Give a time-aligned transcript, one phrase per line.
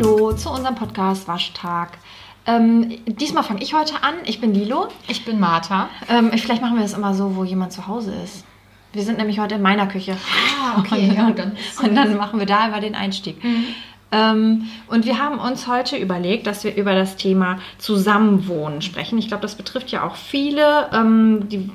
[0.00, 1.98] Hallo zu unserem Podcast Waschtag.
[2.46, 4.14] Ähm, diesmal fange ich heute an.
[4.24, 4.88] Ich bin Lilo.
[5.08, 5.90] Ich bin Martha.
[6.08, 8.46] Ähm, vielleicht machen wir das immer so, wo jemand zu Hause ist.
[8.94, 10.16] Wir sind nämlich heute in meiner Küche.
[10.58, 11.10] Ah, okay.
[11.20, 11.52] Und, dann,
[11.82, 13.44] und dann machen wir da über den Einstieg.
[13.44, 13.66] Mhm.
[14.10, 19.18] Ähm, und wir haben uns heute überlegt, dass wir über das Thema Zusammenwohnen sprechen.
[19.18, 21.70] Ich glaube, das betrifft ja auch viele, ähm, die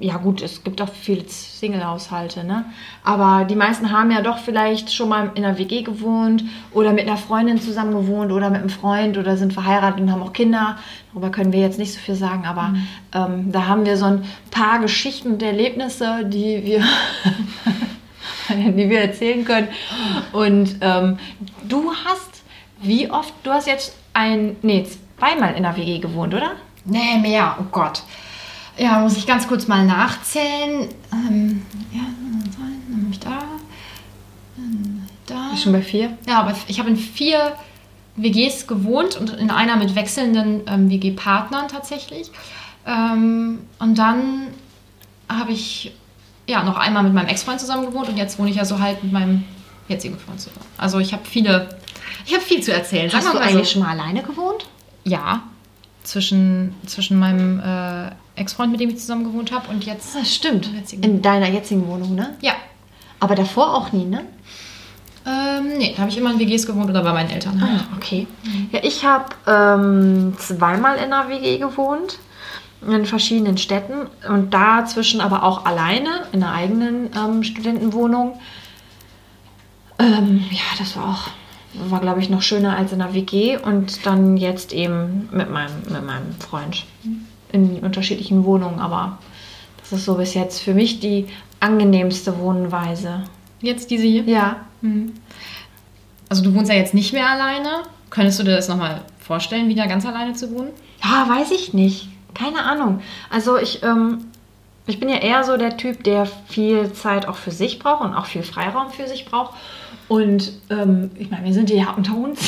[0.00, 2.64] ja gut, es gibt auch viele Single-Haushalte, ne?
[3.04, 7.06] Aber die meisten haben ja doch vielleicht schon mal in einer WG gewohnt oder mit
[7.06, 10.76] einer Freundin zusammen gewohnt oder mit einem Freund oder sind verheiratet und haben auch Kinder.
[11.12, 12.86] Darüber können wir jetzt nicht so viel sagen, aber Mhm.
[13.14, 16.82] ähm, da haben wir so ein paar Geschichten und Erlebnisse, die wir,
[18.48, 19.68] die wir erzählen können.
[20.32, 21.18] Und ähm,
[21.68, 22.42] du hast,
[22.80, 24.84] wie oft, du hast jetzt ein, nee,
[25.18, 26.52] zweimal in einer WG gewohnt, oder?
[26.84, 27.56] Nee, mehr.
[27.60, 28.02] Oh Gott.
[28.76, 30.88] Ja, muss ich ganz kurz mal nachzählen.
[31.12, 31.62] Ähm,
[31.92, 32.00] ja,
[32.58, 33.42] dann bin ich da.
[34.56, 35.56] Dann Da.
[35.56, 36.16] Schon bei vier?
[36.28, 37.56] Ja, aber ich habe in vier
[38.16, 42.30] WGs gewohnt und in einer mit wechselnden ähm, WG-Partnern tatsächlich.
[42.86, 44.48] Ähm, und dann
[45.28, 45.92] habe ich
[46.46, 49.02] ja noch einmal mit meinem Ex-Freund zusammen gewohnt und jetzt wohne ich ja so halt
[49.02, 49.44] mit meinem
[49.88, 50.66] jetzigen Freund zusammen.
[50.76, 51.68] Also ich habe viele,
[52.26, 53.10] ich habe viel zu erzählen.
[53.12, 54.66] Hast du eigentlich schon mal alleine gewohnt?
[55.04, 55.42] Ja,
[56.02, 60.14] zwischen, zwischen meinem äh, Ex-Freund, mit dem ich zusammen gewohnt habe, und jetzt.
[60.14, 60.70] Das stimmt.
[60.92, 62.36] In deiner jetzigen Wohnung, ne?
[62.40, 62.54] Ja.
[63.20, 64.24] Aber davor auch nie, ne?
[65.26, 67.60] Ähm, nee, da habe ich immer in WGs gewohnt oder bei meinen Eltern.
[67.60, 67.80] halt.
[67.80, 68.26] Ah, okay.
[68.72, 72.18] Ja, ich habe ähm, zweimal in einer WG gewohnt,
[72.86, 78.38] in verschiedenen Städten und dazwischen aber auch alleine in einer eigenen ähm, Studentenwohnung.
[79.98, 84.04] Ähm, ja, das war auch, war glaube ich noch schöner als in einer WG und
[84.04, 86.84] dann jetzt eben mit meinem, mit meinem Freund
[87.54, 89.18] in unterschiedlichen Wohnungen, aber
[89.80, 91.26] das ist so bis jetzt für mich die
[91.60, 93.24] angenehmste Wohnweise.
[93.60, 94.24] Jetzt diese hier.
[94.24, 94.56] Ja,
[96.28, 97.82] Also, du wohnst ja jetzt nicht mehr alleine.
[98.10, 100.70] Könntest du dir das nochmal vorstellen, wieder ganz alleine zu wohnen?
[101.02, 102.08] Ja, weiß ich nicht.
[102.34, 103.00] Keine Ahnung.
[103.30, 104.26] Also ich, ähm,
[104.86, 108.14] ich bin ja eher so der Typ, der viel Zeit auch für sich braucht und
[108.14, 109.54] auch viel Freiraum für sich braucht.
[110.08, 112.40] Und ähm, ich meine, wir sind hier ja unter uns.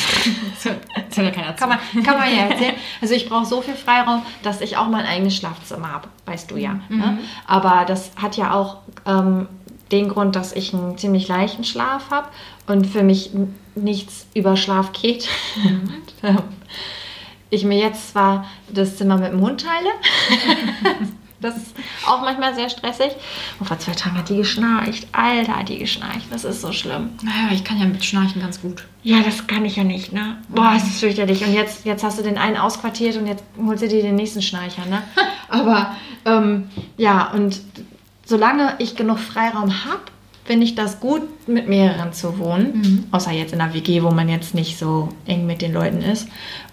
[1.09, 2.75] Das hat ja keiner kann, man, kann man ja erzählen.
[3.01, 6.57] Also ich brauche so viel Freiraum, dass ich auch mein eigenes Schlafzimmer habe, weißt du
[6.57, 6.79] ja.
[6.89, 7.19] Ne?
[7.45, 9.47] Aber das hat ja auch ähm,
[9.91, 12.27] den Grund, dass ich einen ziemlich leichten Schlaf habe
[12.67, 13.31] und für mich
[13.75, 15.27] nichts über Schlaf geht.
[15.63, 16.03] Und,
[17.49, 19.89] ich mir jetzt zwar das Zimmer mit dem Hund teile.
[21.39, 21.75] Das ist
[22.07, 23.11] auch manchmal sehr stressig.
[23.59, 25.07] Und vor zwei Tagen hat die geschnarcht.
[25.11, 26.25] Alter, hat die geschnarcht.
[26.31, 27.11] Das ist so schlimm.
[27.21, 28.85] Naja, ich kann ja mit Schnarchen ganz gut.
[29.03, 30.37] Ja, das kann ich ja nicht, ne?
[30.49, 31.45] Boah, es ist fürchterlich.
[31.45, 34.41] Und jetzt, jetzt hast du den einen ausquartiert und jetzt holst du dir den nächsten
[34.41, 35.03] Schnarcher, ne?
[35.49, 37.61] Aber ähm, ja, und
[38.25, 40.01] solange ich genug Freiraum habe,
[40.47, 43.05] finde ich das gut, mit mehreren zu wohnen.
[43.11, 46.27] Außer jetzt in einer WG, wo man jetzt nicht so eng mit den Leuten ist.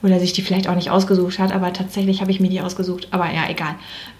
[0.05, 1.53] Oder sich die vielleicht auch nicht ausgesucht hat.
[1.53, 3.09] Aber tatsächlich habe ich mir die ausgesucht.
[3.11, 3.75] Aber ja, egal.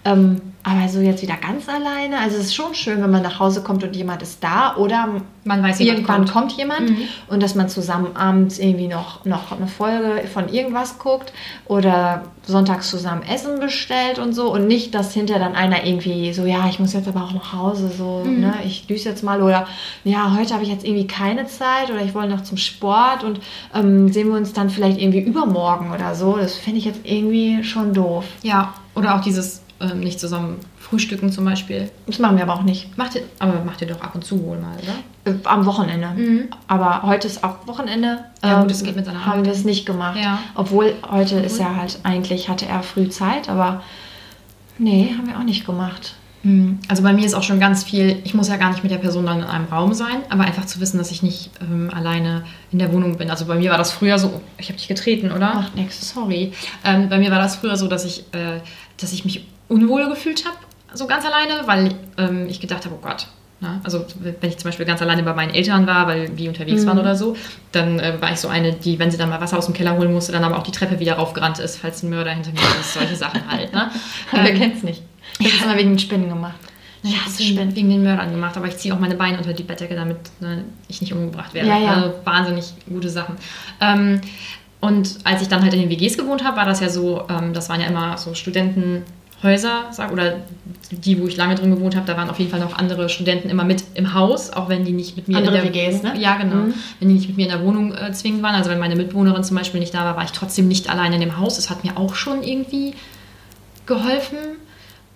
[0.05, 2.19] Ähm, aber so jetzt wieder ganz alleine.
[2.19, 4.77] Also es ist schon schön, wenn man nach Hause kommt und jemand ist da.
[4.77, 6.33] Oder Man weiß, jemand irgendwann kommt.
[6.33, 6.91] kommt, jemand
[7.29, 11.35] und dass man zusammen abends irgendwie noch, noch eine Folge von irgendwas guckt
[11.67, 16.45] oder sonntags zusammen Essen bestellt und so und nicht, dass hinter dann einer irgendwie so,
[16.47, 19.67] ja, ich muss jetzt aber auch nach Hause, so, ne, ich düse jetzt mal oder
[20.05, 23.41] ja, heute habe ich jetzt irgendwie keine Zeit oder ich wollte noch zum Sport und
[23.75, 26.37] ähm, sehen wir uns dann vielleicht irgendwie übermorgen oder so.
[26.37, 28.25] Das finde ich jetzt irgendwie schon doof.
[28.43, 31.91] Ja, oder auch dieses ähm, nicht zusammen frühstücken zum Beispiel.
[32.07, 32.97] Das machen wir aber auch nicht.
[32.97, 35.33] Macht ihr, aber macht ihr doch ab und zu wohl mal, oder?
[35.35, 36.49] Äh, Am Wochenende.
[36.69, 38.25] Aber heute ist auch Wochenende.
[38.43, 39.47] Ja, gut, Ähm, es geht mit seiner Haben Arbeit.
[39.47, 40.19] wir es nicht gemacht.
[40.23, 40.39] Ja.
[40.55, 43.83] Obwohl heute ist ja halt eigentlich, hatte er früh Zeit, aber
[44.79, 46.15] nee, haben wir auch nicht gemacht.
[46.89, 48.99] Also bei mir ist auch schon ganz viel, ich muss ja gar nicht mit der
[48.99, 52.45] Person dann in einem Raum sein, aber einfach zu wissen, dass ich nicht ähm, alleine
[52.71, 53.31] in der Wohnung bin.
[53.31, 55.55] Also bei mir war das früher so, ich habe dich getreten, oder?
[55.55, 56.13] Macht nix.
[56.13, 56.53] Sorry.
[56.85, 58.61] Ähm, bei mir war das früher so, dass ich, äh,
[59.01, 60.57] dass ich mich unwohl gefühlt habe,
[60.93, 63.27] so ganz alleine, weil ähm, ich gedacht habe, oh Gott.
[63.61, 63.81] Ne?
[63.83, 66.99] Also wenn ich zum Beispiel ganz alleine bei meinen Eltern war, weil die unterwegs waren
[66.99, 67.37] oder so,
[67.73, 69.97] dann äh, war ich so eine, die, wenn sie dann mal Wasser aus dem Keller
[69.97, 72.59] holen musste, dann aber auch die Treppe wieder raufgerannt ist, falls ein Mörder hinter mir
[72.81, 73.73] ist, solche Sachen halt.
[73.73, 73.91] Ne?
[74.33, 75.03] Wer Ähm, kennt's nicht?
[75.39, 76.59] Ich habe es immer wegen den Spinnen gemacht.
[77.03, 79.63] ich habe es wegen, den Mördern gemacht, aber ich ziehe auch meine Beine unter die
[79.63, 81.69] Bettdecke, damit ne, ich nicht umgebracht werde.
[81.69, 81.95] Ja, ja.
[81.95, 83.37] Also wahnsinnig gute Sachen.
[83.81, 84.21] Ähm,
[84.81, 87.55] und als ich dann halt in den WGs gewohnt habe, war das ja so, ähm,
[87.55, 90.41] das waren ja immer so Studentenhäuser, sag, oder
[90.91, 93.49] die, wo ich lange drin gewohnt habe, da waren auf jeden Fall noch andere Studenten
[93.49, 96.15] immer mit im Haus, auch wenn die nicht mit mir Andere in der WGs, Wohnung,
[96.17, 96.21] ne?
[96.21, 96.57] Ja, genau.
[96.57, 96.75] Mhm.
[97.01, 99.43] Wenn die nicht mit mir in der Wohnung äh, zwingend waren, also wenn meine Mitbewohnerin
[99.43, 101.57] zum Beispiel nicht da war, war ich trotzdem nicht alleine in dem Haus.
[101.57, 102.95] Das hat mir auch schon irgendwie
[103.87, 104.39] geholfen.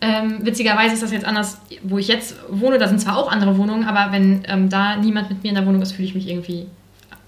[0.00, 2.78] Ähm, witzigerweise ist das jetzt anders, wo ich jetzt wohne.
[2.78, 5.66] Da sind zwar auch andere Wohnungen, aber wenn ähm, da niemand mit mir in der
[5.66, 6.66] Wohnung ist, fühle ich mich irgendwie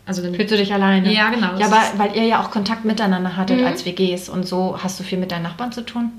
[0.06, 1.12] Also dann, Fühlst du dich alleine?
[1.12, 1.56] Ja, genau.
[1.58, 3.67] Ja, aber weil ihr ja auch Kontakt miteinander hattet Mhm.
[3.67, 6.11] als WGs und so hast du viel mit deinen Nachbarn zu tun?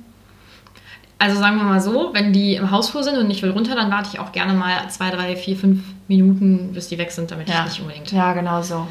[1.20, 3.92] Also sagen wir mal so, wenn die im Hausflur sind und ich will runter, dann
[3.92, 7.48] warte ich auch gerne mal zwei, drei, vier, fünf Minuten, bis die weg sind, damit
[7.48, 8.12] ich nicht unbedingt.
[8.12, 8.88] Ja, genau so.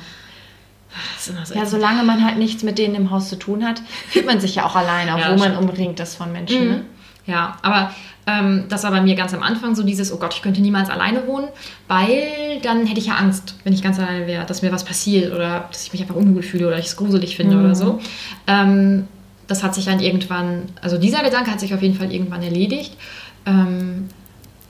[1.18, 4.40] So Ja, solange man halt nichts mit denen im Haus zu tun hat, fühlt man
[4.40, 5.70] sich ja auch alleine, obwohl man stimmt.
[5.70, 6.64] umringt ist von Menschen.
[6.64, 6.70] Mhm.
[6.70, 6.84] Ne?
[7.30, 7.92] Ja, aber
[8.26, 10.90] ähm, das war bei mir ganz am Anfang so dieses, oh Gott, ich könnte niemals
[10.90, 11.48] alleine wohnen,
[11.88, 15.32] weil dann hätte ich ja Angst, wenn ich ganz alleine wäre, dass mir was passiert
[15.32, 17.64] oder dass ich mich einfach unwohl fühle oder ich es gruselig finde Mhm.
[17.64, 18.00] oder so.
[18.46, 19.06] Ähm,
[19.46, 22.96] das hat sich dann irgendwann, also dieser Gedanke hat sich auf jeden Fall irgendwann erledigt.
[23.46, 24.08] Ähm,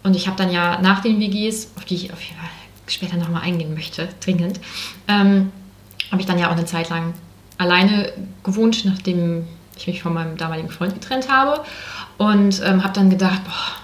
[0.02, 2.48] und ich habe dann ja nach den WGs, auf die ich auf jeden Fall
[2.86, 4.58] später nochmal eingehen möchte, dringend,
[5.08, 5.50] ähm,
[6.10, 7.14] habe ich dann ja auch eine Zeit lang
[7.58, 8.10] alleine
[8.42, 9.44] gewohnt, nachdem
[9.76, 11.62] ich mich von meinem damaligen Freund getrennt habe.
[12.20, 13.76] Und ähm, habe dann gedacht, boah,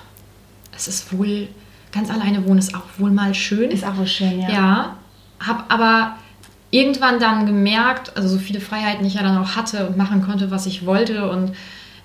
[0.76, 1.48] es ist wohl,
[1.90, 3.70] ganz alleine wohnen ist auch wohl mal schön.
[3.70, 4.48] Ist auch wohl schön, ja.
[4.50, 4.96] Ja,
[5.40, 6.16] habe aber
[6.70, 10.50] irgendwann dann gemerkt, also so viele Freiheiten ich ja dann auch hatte und machen konnte,
[10.50, 11.52] was ich wollte und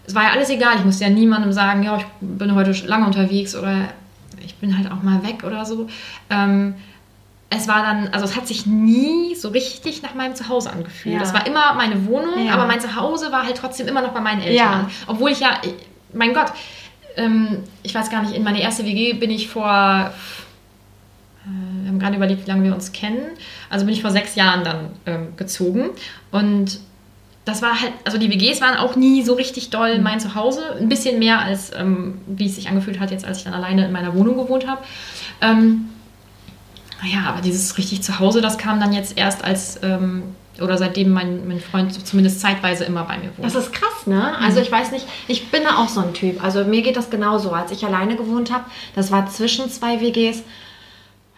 [0.08, 0.78] es war ja alles egal.
[0.78, 3.90] Ich musste ja niemandem sagen, ja, ich bin heute lange unterwegs oder
[4.46, 5.88] ich bin halt auch mal weg oder so.
[6.30, 6.76] Ähm,
[7.50, 11.16] es war dann, also es hat sich nie so richtig nach meinem Zuhause angefühlt.
[11.16, 11.20] Ja.
[11.20, 12.54] Das war immer meine Wohnung, Ja.
[12.54, 14.56] aber mein Zuhause war halt trotzdem immer noch bei meinen Eltern.
[14.56, 14.90] Ja.
[15.08, 15.58] Obwohl ich ja,
[16.14, 16.52] mein Gott,
[17.18, 20.12] ähm, ich weiß gar nicht, in meine erste WG bin ich vor
[21.44, 23.32] wir haben gerade überlegt, wie lange wir uns kennen.
[23.70, 25.90] Also bin ich vor sechs Jahren dann ähm, gezogen.
[26.32, 26.80] Und
[27.46, 30.76] das war halt, also die WGs waren auch nie so richtig doll mein Zuhause.
[30.80, 33.86] Ein bisschen mehr als, ähm, wie es sich angefühlt hat, jetzt als ich dann alleine
[33.86, 34.84] in meiner Wohnung gewohnt habe.
[35.42, 35.90] Ähm,
[37.02, 40.24] naja, aber dieses richtig Zuhause, das kam dann jetzt erst als, ähm,
[40.60, 43.46] oder seitdem mein, mein Freund zumindest zeitweise immer bei mir wohnt.
[43.46, 44.38] Das ist krass, ne?
[44.40, 44.66] Also Mhm.
[44.66, 46.44] ich weiß nicht, ich bin da auch so ein Typ.
[46.44, 47.52] Also mir geht das genauso.
[47.52, 48.66] Als ich alleine gewohnt habe,
[48.96, 50.44] das war zwischen zwei WGs.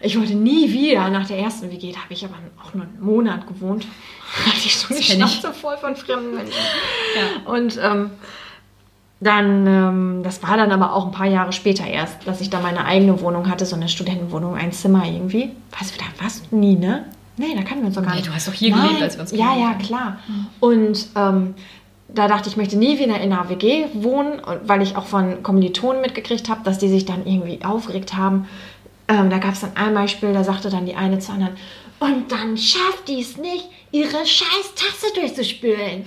[0.00, 3.00] Ich wollte nie wieder, nach der ersten WG, da habe ich aber auch nur einen
[3.00, 3.86] Monat gewohnt,
[4.46, 5.02] hatte ich schon die.
[5.02, 6.52] Schnauze voll von fremden Menschen.
[7.16, 7.50] ja.
[7.50, 8.10] Und ähm,
[9.20, 12.60] dann, ähm, das war dann aber auch ein paar Jahre später erst, dass ich da
[12.60, 15.50] meine eigene Wohnung hatte, so eine Studentenwohnung, ein Zimmer irgendwie.
[15.78, 17.04] Weißt du, da warst du nie, ne?
[17.36, 18.28] Nee, da kannten wir uns doch gar Nee, nicht.
[18.28, 20.18] du hast doch hier gelebt, als wir uns Ja, ja, klar.
[20.60, 21.54] Und ähm,
[22.08, 25.42] da dachte ich, ich möchte nie wieder in einer WG wohnen, weil ich auch von
[25.42, 28.46] Kommilitonen mitgekriegt habe, dass die sich dann irgendwie aufgeregt haben.
[29.08, 31.56] Ähm, da gab es dann ein Beispiel, da sagte dann die eine zur anderen,
[32.00, 36.06] und dann schafft die es nicht, ihre scheiß Tasse durchzuspülen.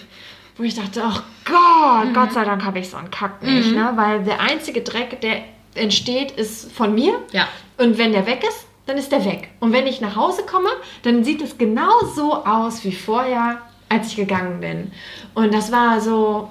[0.57, 3.91] Wo ich dachte, ach Gott, Gott sei Dank habe ich so einen Kack nicht, ne?
[3.95, 5.43] Weil der einzige Dreck, der
[5.75, 7.19] entsteht, ist von mir.
[7.31, 7.47] Ja.
[7.77, 9.49] Und wenn der weg ist, dann ist der weg.
[9.59, 10.69] Und wenn ich nach Hause komme,
[11.03, 13.57] dann sieht es genau so aus wie vorher,
[13.89, 14.91] als ich gegangen bin.
[15.35, 16.49] Und das war so,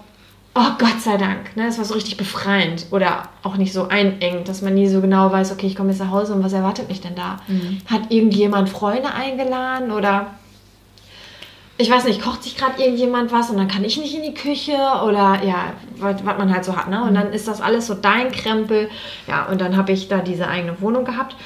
[0.55, 1.67] oh Gott sei Dank, ne?
[1.67, 5.33] Das war so richtig befreiend oder auch nicht so einengend, dass man nie so genau
[5.33, 7.39] weiß, okay, ich komme jetzt nach Hause und was erwartet mich denn da?
[7.91, 10.29] Hat irgendjemand Freunde eingeladen oder
[11.79, 14.33] ich weiß nicht, kocht sich gerade irgendjemand was und dann kann ich nicht in die
[14.33, 14.73] Küche
[15.05, 17.05] oder ja, was, was man halt so hat, ne?
[17.05, 18.89] Und dann ist das alles so dein Krempel.
[19.27, 21.37] Ja, und dann habe ich da diese eigene Wohnung gehabt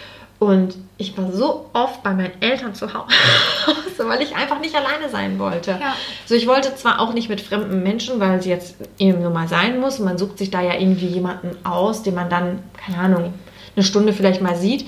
[0.41, 5.11] und ich war so oft bei meinen Eltern zu Hause, weil ich einfach nicht alleine
[5.11, 5.73] sein wollte.
[5.73, 5.95] Ja.
[6.25, 9.49] So, ich wollte zwar auch nicht mit fremden Menschen, weil sie jetzt eben nur mal
[9.49, 9.99] sein muss.
[9.99, 13.35] Man sucht sich da ja irgendwie jemanden aus, den man dann, keine Ahnung,
[13.77, 14.87] eine Stunde vielleicht mal sieht.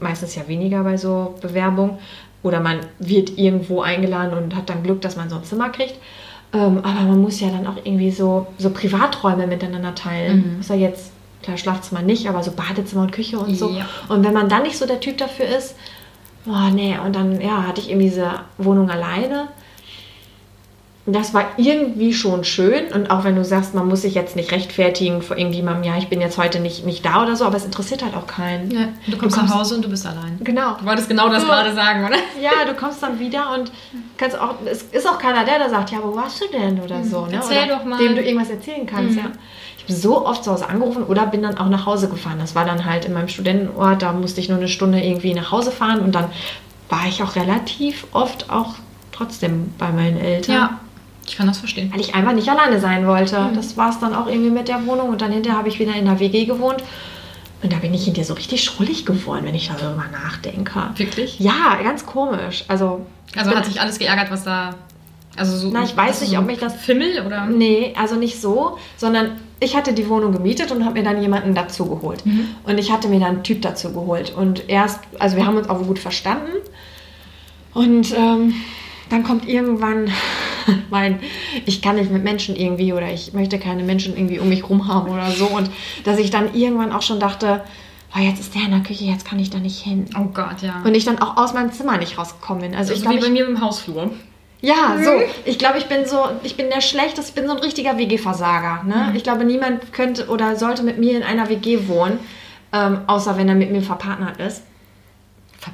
[0.00, 1.98] Meistens ja weniger bei so Bewerbungen.
[2.42, 5.94] Oder man wird irgendwo eingeladen und hat dann Glück, dass man so ein Zimmer kriegt.
[6.52, 10.54] Ähm, aber man muss ja dann auch irgendwie so, so Privaträume miteinander teilen.
[10.56, 10.60] Mhm.
[10.60, 11.12] Ist ja jetzt,
[11.46, 13.70] klar, Schlafzimmer nicht, aber so Badezimmer und Küche und so.
[13.70, 13.86] Ja.
[14.08, 15.76] Und wenn man dann nicht so der Typ dafür ist,
[16.44, 19.48] boah, nee, und dann, ja, hatte ich irgendwie diese Wohnung alleine.
[21.08, 22.86] Das war irgendwie schon schön.
[22.92, 26.08] Und auch wenn du sagst, man muss sich jetzt nicht rechtfertigen vor irgendjemandem, ja, ich
[26.08, 28.70] bin jetzt heute nicht, nicht da oder so, aber es interessiert halt auch keinen.
[28.72, 30.38] Ja, du kommst nach Hause und du bist allein.
[30.42, 30.74] Genau.
[30.80, 31.46] Du wolltest genau das So.
[31.48, 32.16] gerade sagen, oder?
[32.42, 33.70] Ja, du kommst dann wieder und
[34.16, 37.04] kannst auch, es ist auch keiner der, der sagt, ja, wo warst du denn oder
[37.04, 37.22] so.
[37.22, 37.28] Ne?
[37.28, 37.34] Mhm.
[37.34, 37.98] Erzähl oder doch mal.
[37.98, 39.18] Dem du irgendwas erzählen kannst, Mhm.
[39.18, 39.24] ja.
[39.78, 42.38] Ich habe so oft zu Hause angerufen oder bin dann auch nach Hause gefahren.
[42.40, 45.52] Das war dann halt in meinem Studentenort, da musste ich nur eine Stunde irgendwie nach
[45.52, 46.24] Hause fahren und dann
[46.88, 48.74] war ich auch relativ oft auch
[49.12, 50.54] trotzdem bei meinen Eltern.
[50.54, 50.80] Ja,
[51.28, 51.90] ich kann das verstehen.
[51.92, 53.38] Weil ich einfach nicht alleine sein wollte.
[53.40, 53.54] Mhm.
[53.54, 55.94] Das war es dann auch irgendwie mit der Wohnung und dann hinterher habe ich wieder
[55.94, 56.82] in der WG gewohnt.
[57.62, 60.90] Und da bin ich hinterher so richtig schrullig geworden, wenn ich darüber nachdenke.
[60.96, 61.40] Wirklich?
[61.40, 62.64] Ja, ganz komisch.
[62.68, 64.74] Also, Also hat sich alles geärgert, was da.
[65.38, 67.46] Also so, Na, ich weiß nicht, so ob mich das- Fimmel oder.
[67.46, 71.54] Nee, also nicht so, sondern ich hatte die Wohnung gemietet und habe mir dann jemanden
[71.54, 72.24] dazu geholt.
[72.24, 72.48] Mhm.
[72.64, 74.32] Und ich hatte mir dann einen Typ dazu geholt.
[74.36, 76.52] Und erst, also wir haben uns auch gut verstanden.
[77.74, 78.54] Und ähm,
[79.08, 80.10] dann kommt irgendwann
[80.90, 81.20] mein,
[81.64, 84.88] ich kann nicht mit Menschen irgendwie oder ich möchte keine Menschen irgendwie um mich rum
[84.88, 85.46] haben oder so.
[85.46, 85.70] Und
[86.04, 87.62] dass ich dann irgendwann auch schon dachte,
[88.14, 90.06] oh, jetzt ist der in der Küche, jetzt kann ich da nicht hin.
[90.18, 90.82] Oh Gott, ja.
[90.84, 92.74] Und ich dann auch aus meinem Zimmer nicht rausgekommen bin.
[92.74, 94.10] Also ich so wie bei mir im Hausflur.
[94.60, 95.10] ja, so.
[95.44, 98.84] Ich glaube, ich bin so, ich bin der Schlechteste, ich bin so ein richtiger WG-Versager.
[98.84, 99.12] Ne?
[99.14, 102.18] Ich glaube, niemand könnte oder sollte mit mir in einer WG wohnen,
[102.72, 104.62] ähm, außer wenn er mit mir verpartnert ist.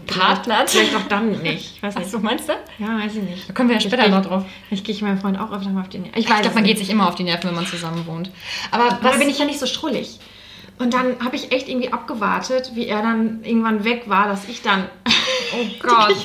[0.06, 0.70] Verpartnert?
[0.70, 1.76] Vielleicht auch dann nicht.
[1.76, 2.04] Ich weiß nicht.
[2.06, 2.52] Was, so meinst du?
[2.78, 3.49] Ja, weiß ich nicht.
[3.49, 4.44] Da kommen wir ja später ich, noch drauf.
[4.70, 6.18] Ich gehe meinem Freund auch öfter mal auf die Nerven.
[6.18, 6.72] Ich Ich weiß glaube, man nicht.
[6.72, 8.30] geht sich immer auf die Nerven, wenn man zusammen wohnt.
[8.70, 10.18] Aber da bin ich ja nicht so schrullig.
[10.78, 14.62] Und dann habe ich echt irgendwie abgewartet, wie er dann irgendwann weg war, dass ich
[14.62, 14.87] dann.
[15.54, 16.16] Oh Gott.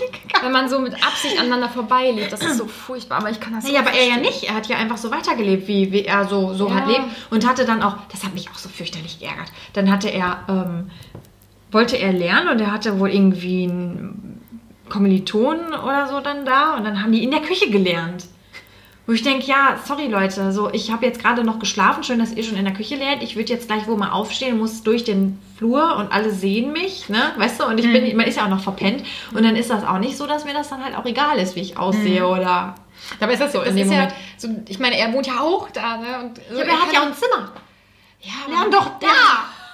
[0.41, 3.17] Wenn man so mit Absicht aneinander vorbeilebt, das ist so furchtbar.
[3.19, 4.43] Aber ich kann das Nee, aber er ja nicht.
[4.45, 6.75] Er hat ja einfach so weitergelebt, wie, wie er so, so Ja.
[6.75, 7.03] halt lebt.
[7.29, 9.51] Und hatte dann auch, das hat mich auch so fürchterlich geärgert.
[9.73, 10.89] Dann hatte er, ähm,
[11.71, 14.41] wollte er lernen und er hatte wohl irgendwie einen
[14.89, 16.75] Kommilitonen oder so dann da.
[16.75, 18.25] Und dann haben die in der Küche gelernt.
[19.05, 22.33] Wo ich denke, ja, sorry Leute, so ich habe jetzt gerade noch geschlafen, schön, dass
[22.33, 23.23] ihr schon in der Küche lernt.
[23.23, 27.07] Ich würde jetzt gleich wohl mal aufstehen, muss durch den Flur und alle sehen mich,
[27.07, 27.65] ne, weißt du?
[27.67, 29.03] Und ich bin, man ist ja auch noch verpennt.
[29.33, 31.55] Und dann ist das auch nicht so, dass mir das dann halt auch egal ist,
[31.55, 32.75] wie ich aussehe oder
[33.19, 33.61] Dabei ist das so.
[33.61, 34.13] in dem ja Moment.
[34.37, 36.19] so, ich meine, er wohnt ja auch da, ne?
[36.19, 37.51] Und Ja, aber er hat ja auch ein Zimmer.
[38.21, 39.07] Ja, Lern doch da.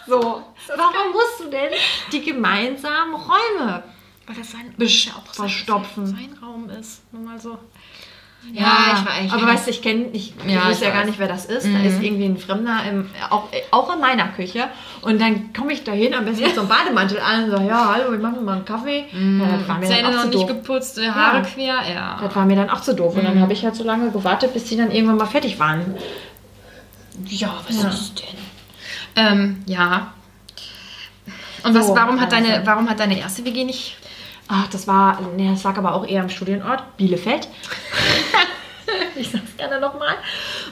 [0.08, 0.20] So.
[0.20, 1.72] Warum musst du denn
[2.12, 3.84] die gemeinsamen Räume?
[4.28, 6.06] Weil das sein, Besch- ja auch verstopfen.
[6.06, 7.02] Sein, Raum ist.
[7.12, 7.58] Nur mal so.
[9.32, 11.08] aber weißt du, ich kenne, ich, ich Ja, ich ja gar weiß.
[11.08, 11.66] nicht, wer das ist.
[11.66, 14.68] Da ist irgendwie ein Fremder, im, auch, auch in meiner Küche.
[15.02, 17.68] Und dann komme ich da hin, am besten mit so einem Bademantel an und sage,
[17.68, 19.06] ja, hallo, wir machen mal einen Kaffee.
[19.12, 20.58] Ja, das war mir Zähne dann auch noch zu nicht doof.
[20.58, 21.44] geputzt, äh, Haare Ja.
[21.44, 22.20] quer, ja.
[22.22, 23.16] Das war mir dann auch zu doof.
[23.16, 25.96] Und dann habe ich halt so lange gewartet, bis die dann irgendwann mal fertig waren.
[27.28, 28.38] Ja, was ist denn?
[29.16, 30.14] Ähm, ja.
[31.64, 32.48] Und was, So, warum, hat also.
[32.48, 33.98] deine, warum hat deine erste WG nicht.
[34.48, 37.48] Ach, das war, nee, das lag aber auch eher am Studienort, Bielefeld.
[39.16, 40.16] ich sag's gerne nochmal.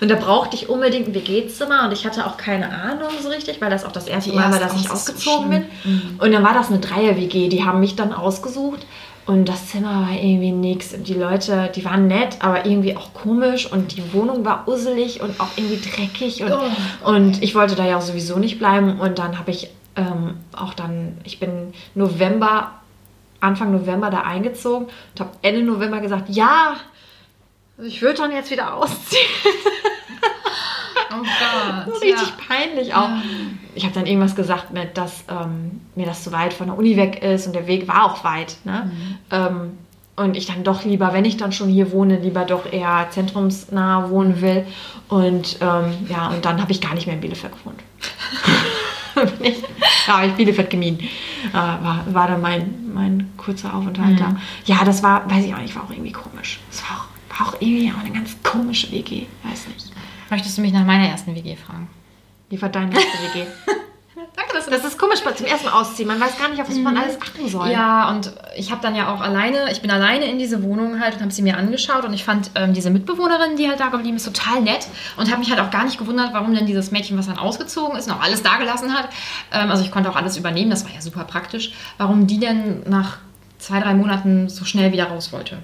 [0.01, 3.61] Und da brauchte ich unbedingt ein WG-Zimmer und ich hatte auch keine Ahnung so richtig,
[3.61, 5.65] weil das auch das erste Mal war, dass ich so ausgezogen bin.
[5.81, 6.15] schlimm.
[6.19, 8.85] Und dann war das eine Dreier-WG, die haben mich dann ausgesucht.
[9.31, 10.93] Und das Zimmer war irgendwie nix.
[10.93, 13.71] Und die Leute, die waren nett, aber irgendwie auch komisch.
[13.71, 16.43] Und die Wohnung war usselig und auch irgendwie dreckig.
[16.43, 16.51] Und,
[17.05, 18.99] und ich wollte da ja auch sowieso nicht bleiben.
[18.99, 22.73] Und dann habe ich ähm, auch dann, ich bin November
[23.39, 26.75] Anfang November da eingezogen und habe Ende November gesagt, ja,
[27.81, 29.31] ich würde dann jetzt wieder ausziehen.
[31.09, 32.01] Oh Gott.
[32.01, 33.09] Richtig peinlich auch.
[33.75, 36.97] Ich habe dann irgendwas gesagt mit, dass ähm, mir das zu weit von der Uni
[36.97, 38.57] weg ist und der Weg war auch weit.
[38.65, 38.91] Ne?
[39.31, 39.77] Ähm,
[40.15, 44.09] und ich dann doch lieber, wenn ich dann schon hier wohne, lieber doch eher zentrumsnah
[44.09, 44.65] wohnen will.
[45.07, 47.79] Und ähm, ja, und dann habe ich gar nicht mehr in Bielefeld gewohnt.
[50.07, 50.99] Ja, habe ich Bielefeld gemieden.
[51.49, 54.35] Äh, war, war dann mein, mein kurzer Aufenthalt da.
[54.65, 56.59] Ja, das war, weiß ich auch nicht, war auch irgendwie komisch.
[56.71, 59.25] Es war auch, war auch irgendwie auch eine ganz komische WG.
[59.43, 59.91] Weiß nicht.
[60.29, 61.87] Möchtest du mich nach meiner ersten WG fragen?
[62.51, 63.45] Wie war deine erste WG?
[64.35, 66.07] Danke, dass du Das ist komisch zum ersten Mal ausziehen.
[66.07, 67.69] Man weiß gar nicht, auf was man alles achten soll.
[67.69, 71.15] Ja, und ich habe dann ja auch alleine, ich bin alleine in diese Wohnung halt
[71.15, 74.17] und habe sie mir angeschaut und ich fand ähm, diese Mitbewohnerin, die halt da geblieben
[74.17, 77.17] ist, total nett und habe mich halt auch gar nicht gewundert, warum denn dieses Mädchen,
[77.17, 79.09] was dann ausgezogen ist, noch alles dagelassen hat.
[79.53, 81.71] Ähm, also ich konnte auch alles übernehmen, das war ja super praktisch.
[81.97, 83.19] Warum die denn nach
[83.59, 85.59] zwei, drei Monaten so schnell wieder raus wollte.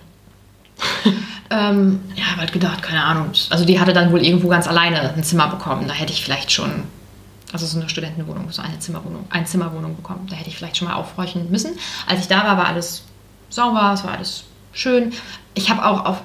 [1.49, 3.31] ähm, ja, habe halt gedacht, keine Ahnung.
[3.49, 5.87] Also die hatte dann wohl irgendwo ganz alleine ein Zimmer bekommen.
[5.87, 6.83] Da hätte ich vielleicht schon
[7.53, 10.27] also so eine Studentenwohnung, so eine Zimmerwohnung, eine Zimmerwohnung bekommen.
[10.29, 11.71] Da hätte ich vielleicht schon mal aufhorchen müssen.
[12.05, 13.03] Als ich da war, war alles
[13.49, 14.43] sauber, es war alles
[14.73, 15.13] schön.
[15.53, 16.21] Ich habe auch auf,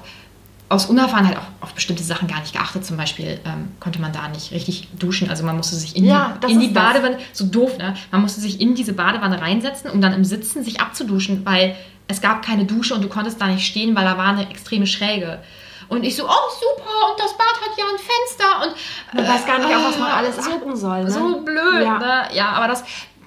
[0.67, 2.85] aus Unerfahrenheit auch auf bestimmte Sachen gar nicht geachtet.
[2.85, 5.29] Zum Beispiel ähm, konnte man da nicht richtig duschen.
[5.29, 6.67] Also man musste sich in Ja, die, in die.
[6.67, 7.95] Badewanne, so doof, ne?
[8.11, 11.75] Man musste sich in diese Badewanne reinsetzen, um dann im Sitzen sich abzuduschen, weil
[12.07, 14.87] es gab keine Dusche und du konntest da nicht stehen, weil da war eine extreme
[14.87, 15.41] Schräge.
[15.89, 19.45] Und ich so, oh super, und das Bad hat ja ein Fenster und Man weiß
[19.45, 21.03] gar nicht, auf was man äh, alles achten soll.
[21.03, 21.11] Ne?
[21.11, 21.99] so blöd, Ja.
[21.99, 22.23] ne?
[22.33, 22.83] Ja, aber das,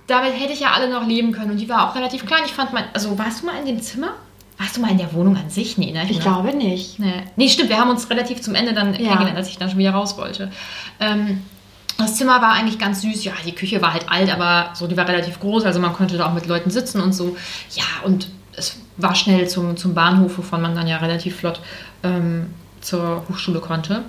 [0.07, 1.53] damit hätte ich ja alle noch leben können.
[1.53, 2.43] Und die war auch relativ klein.
[2.47, 4.09] Ich fand mein, also warst du mal in dem Zimmer?
[4.59, 5.77] Warst du mal in der Wohnung an sich?
[5.77, 6.05] Nee, ne?
[6.09, 6.23] Ich ne?
[6.23, 6.99] glaube nicht.
[6.99, 7.25] Nee.
[7.37, 9.01] nee, stimmt, wir haben uns relativ zum Ende dann Ja.
[9.01, 10.51] kennengelernt, als ich dann schon wieder raus wollte.
[10.99, 11.45] Ähm,
[11.99, 13.25] das Zimmer war eigentlich ganz süß.
[13.25, 16.17] Ja, die Küche war halt alt, aber so, die war relativ groß, also man konnte
[16.17, 17.37] da auch mit Leuten sitzen und so.
[17.75, 21.61] Ja, und es war schnell zum, zum Bahnhof, wovon man dann ja relativ flott
[22.03, 24.05] ähm, zur Hochschule konnte.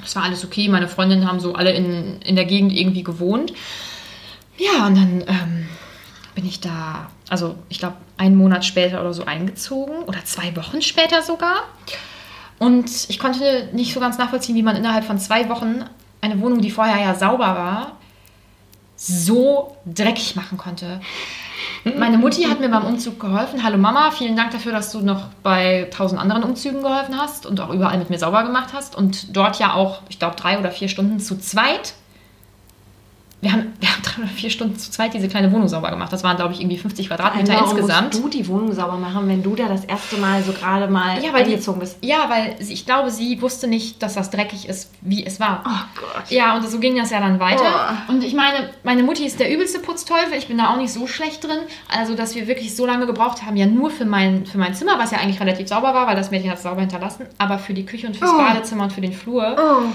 [0.00, 0.68] Das war alles okay.
[0.68, 3.52] Meine Freundinnen haben so alle in, in der Gegend irgendwie gewohnt.
[4.58, 5.68] Ja, und dann ähm,
[6.34, 10.82] bin ich da, also ich glaube, einen Monat später oder so eingezogen oder zwei Wochen
[10.82, 11.62] später sogar.
[12.58, 15.84] Und ich konnte nicht so ganz nachvollziehen, wie man innerhalb von zwei Wochen
[16.20, 17.96] eine Wohnung, die vorher ja sauber war,
[18.96, 21.00] so dreckig machen konnte.
[21.98, 23.62] Meine Mutti hat mir beim Umzug geholfen.
[23.62, 27.60] Hallo Mama, vielen Dank dafür, dass du noch bei tausend anderen Umzügen geholfen hast und
[27.60, 28.96] auch überall mit mir sauber gemacht hast.
[28.96, 31.94] Und dort ja auch, ich glaube, drei oder vier Stunden zu zweit
[33.42, 36.12] wir haben, wir haben drei oder vier Stunden zu zweit diese kleine Wohnung sauber gemacht.
[36.12, 38.14] Das waren, glaube ich, irgendwie 50 Quadratmeter Warum insgesamt.
[38.14, 41.20] musst du die Wohnung sauber machen, wenn du da das erste Mal so gerade mal
[41.24, 41.98] Ja, weil angezogen bist?
[42.02, 45.64] Ja, weil sie, ich glaube, sie wusste nicht, dass das dreckig ist, wie es war.
[45.66, 46.30] Oh Gott.
[46.30, 47.96] Ja, und so ging das ja dann weiter.
[48.08, 48.12] Oh.
[48.12, 50.34] Und ich meine, meine Mutti ist der übelste Putzteufel.
[50.38, 51.58] Ich bin da auch nicht so schlecht drin.
[51.92, 55.00] Also, dass wir wirklich so lange gebraucht haben, ja nur für mein, für mein Zimmer,
[55.00, 57.74] was ja eigentlich relativ sauber war, weil das Mädchen hat es sauber hinterlassen, aber für
[57.74, 58.38] die Küche und fürs Oh.
[58.38, 59.56] Badezimmer und für den Flur.
[59.58, 59.86] Oh.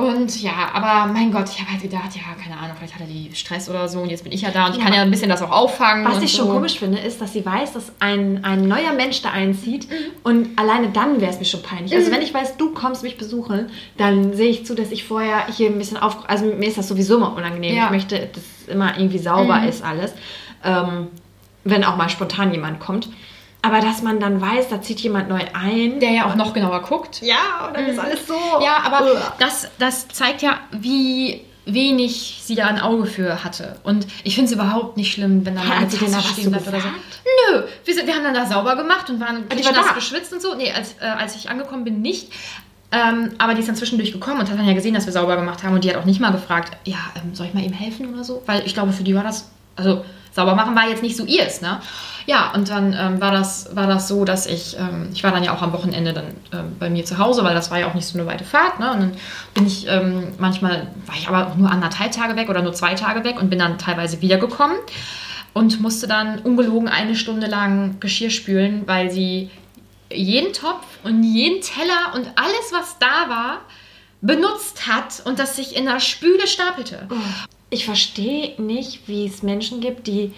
[0.00, 3.30] Und ja, aber mein Gott, ich habe halt gedacht, ja, keine Ahnung, vielleicht hatte die
[3.34, 5.28] Stress oder so und jetzt bin ich ja da und ich kann ja ein bisschen
[5.28, 6.04] das auch auffangen.
[6.06, 6.38] Was ich so.
[6.44, 9.94] schon komisch finde, ist, dass sie weiß, dass ein, ein neuer Mensch da einzieht Mhm.
[10.24, 11.94] und alleine dann wäre es mir schon peinlich.
[11.94, 15.46] Also wenn ich weiß, du kommst mich besuchen, dann sehe ich zu, dass ich vorher
[15.48, 16.28] hier ein bisschen auf...
[16.28, 17.76] Also mir ist das sowieso immer unangenehm.
[17.76, 17.86] Ja.
[17.86, 19.68] Ich möchte, dass es immer irgendwie sauber Mhm.
[19.68, 20.12] ist alles.
[20.64, 21.08] Ähm,
[21.64, 23.08] wenn auch mal spontan jemand kommt.
[23.62, 26.00] Aber dass man dann weiß, da zieht jemand neu ein.
[26.00, 27.20] Der ja auch noch genauer guckt.
[27.22, 28.34] ja, und dann ist alles so...
[28.62, 29.34] Ja, aber Uah.
[29.38, 33.76] das, das zeigt ja, wie wenig sie da ein Auge für hatte.
[33.82, 36.66] Und ich finde es überhaupt nicht schlimm, wenn dann Hat eine da Tasse stehen bleibt
[36.66, 36.88] oder so.
[36.88, 39.92] Nö, wir, sind, wir haben dann da sauber gemacht und waren die war nass da?
[39.92, 40.54] geschwitzt und so.
[40.54, 42.32] Nee, als, äh, als ich angekommen bin, nicht.
[42.92, 45.36] Ähm, aber die ist dann zwischendurch gekommen und hat dann ja gesehen, dass wir sauber
[45.36, 45.74] gemacht haben.
[45.74, 48.24] Und die hat auch nicht mal gefragt, ja, ähm, soll ich mal ihm helfen oder
[48.24, 48.42] so?
[48.46, 51.60] Weil ich glaube, für die war das, also sauber machen war jetzt nicht so ihrs,
[51.60, 51.80] ne?
[52.26, 55.42] Ja, und dann ähm, war, das, war das so, dass ich, ähm, ich war dann
[55.42, 57.94] ja auch am Wochenende dann ähm, bei mir zu Hause, weil das war ja auch
[57.94, 58.92] nicht so eine weite Fahrt, ne?
[58.92, 59.12] Und dann
[59.54, 62.94] bin ich ähm, manchmal, war ich aber auch nur anderthalb Tage weg oder nur zwei
[62.94, 64.76] Tage weg und bin dann teilweise wiedergekommen
[65.54, 69.50] und musste dann ungelogen eine Stunde lang Geschirr spülen, weil sie
[70.12, 73.58] jeden Topf und jeden Teller und alles, was da war,
[74.20, 77.08] benutzt hat und das sich in der Spüle stapelte.
[77.70, 80.32] Ich verstehe nicht, wie es Menschen gibt, die,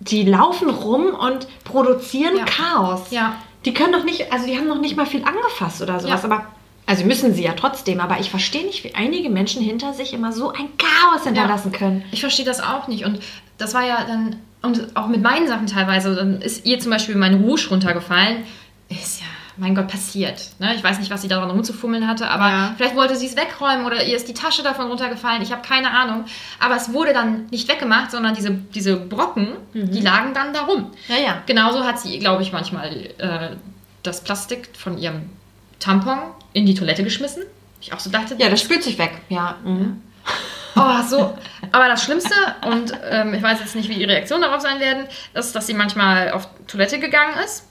[0.00, 2.44] die laufen rum und produzieren Ja.
[2.44, 3.10] Chaos.
[3.10, 3.36] Ja.
[3.64, 6.30] Die können doch nicht, also die haben noch nicht mal viel angefasst oder sowas, Ja.
[6.30, 6.46] aber.
[6.86, 10.32] Also müssen sie ja trotzdem, aber ich verstehe nicht, wie einige Menschen hinter sich immer
[10.32, 12.02] so ein Chaos hinterlassen können.
[12.12, 13.04] Ich verstehe das auch nicht.
[13.04, 13.20] Und
[13.58, 17.14] das war ja dann, und auch mit meinen Sachen teilweise, dann ist ihr zum Beispiel
[17.16, 18.44] mein Rouge runtergefallen.
[19.60, 20.40] Mein Gott, passiert.
[20.60, 20.74] Ne?
[20.76, 22.74] Ich weiß nicht, was sie daran rumzufummeln hatte, aber Ja.
[22.76, 25.42] vielleicht wollte sie es wegräumen oder ihr ist die Tasche davon runtergefallen.
[25.42, 26.24] Ich habe keine Ahnung.
[26.60, 30.92] Aber es wurde dann nicht weggemacht, sondern diese, diese Brocken, die lagen dann da rum.
[31.08, 31.42] Ja, ja.
[31.46, 33.56] Genauso hat sie, glaube ich, manchmal äh,
[34.04, 35.28] das Plastik von ihrem
[35.80, 36.18] Tampon
[36.52, 37.42] in die Toilette geschmissen.
[37.80, 39.12] Ich auch so dachte, Ja, das spült sich weg.
[39.28, 39.56] Ja.
[39.64, 40.02] Mhm.
[40.76, 41.36] Oh, so.
[41.72, 45.06] Aber das Schlimmste, und ähm, ich weiß jetzt nicht, wie die Reaktionen darauf sein werden,
[45.34, 47.64] ist, dass sie manchmal auf Toilette gegangen ist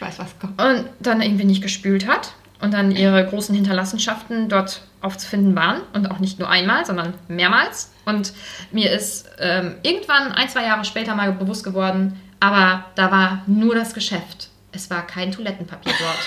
[0.00, 0.60] Ich weiß, was kommt.
[0.60, 5.82] und dann irgendwie nicht gespült hat und dann ihre großen Hinterlassenschaften dort aufzufinden waren.
[5.92, 7.90] Und auch nicht nur einmal, sondern mehrmals.
[8.06, 8.32] Und
[8.70, 13.74] mir ist ähm, irgendwann ein, zwei Jahre später mal bewusst geworden, aber da war nur
[13.74, 14.48] das Geschäft.
[14.72, 16.18] Es war kein Toilettenpapier dort.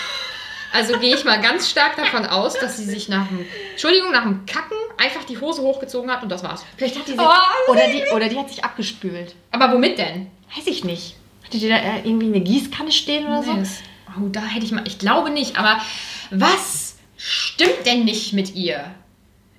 [0.73, 4.23] Also gehe ich mal ganz stark davon aus, dass sie sich nach dem, Entschuldigung, nach
[4.23, 6.65] dem Kacken einfach die Hose hochgezogen hat und das war's.
[6.77, 9.35] Vielleicht hat die sich, Oh, oder, die, oder die hat sich abgespült.
[9.51, 10.31] Aber womit denn?
[10.55, 11.15] Weiß ich nicht.
[11.59, 13.53] Die da äh, irgendwie eine Gießkanne stehen oder so?
[13.53, 13.79] Nee, das-
[14.15, 14.83] Oh, da hätte ich mal.
[14.85, 15.77] Ich glaube nicht, aber
[16.29, 18.83] was stimmt denn nicht mit ihr?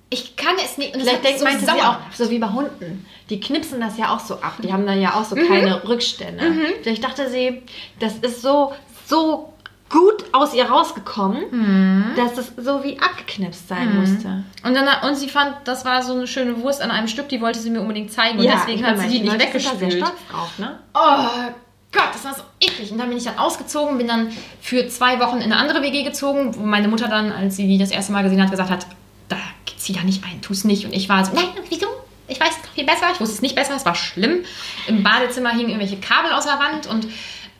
[0.09, 0.95] Ich kann es nicht.
[0.95, 3.05] Und Vielleicht denkt, so meinte sie auch, so wie bei Hunden.
[3.29, 4.53] Die knipsen das ja auch so ab.
[4.63, 6.45] Die haben dann ja auch so keine Rückstände.
[6.83, 7.63] Vielleicht dachte sie,
[7.99, 8.71] das ist so,
[9.05, 9.51] so
[9.89, 14.43] gut aus ihr rausgekommen, dass es so wie abgeknipst sein musste.
[14.63, 17.41] Und, dann, und sie fand, das war so eine schöne Wurst an einem Stück, die
[17.41, 18.37] wollte sie mir unbedingt zeigen.
[18.39, 19.47] Und deswegen hat sie die nicht da sehr
[19.89, 19.93] weggespült.
[19.93, 20.79] stolz drauf, ne?
[20.93, 21.51] Oh
[21.95, 22.91] Gott, das war so eklig.
[22.91, 24.31] Und dann bin ich dann ausgezogen, bin dann
[24.61, 27.77] für zwei Wochen in eine andere WG gezogen, wo meine Mutter dann, als sie die
[27.77, 28.87] das erste Mal gesehen hat, gesagt hat,
[29.29, 29.37] da
[29.77, 30.85] zieh da nicht ein, tu es nicht.
[30.85, 31.87] Und ich war so, nein, wieso?
[32.27, 33.07] Ich weiß es doch viel besser.
[33.13, 34.43] Ich wusste es nicht besser, es war schlimm.
[34.87, 37.07] Im Badezimmer hingen irgendwelche Kabel aus der Wand und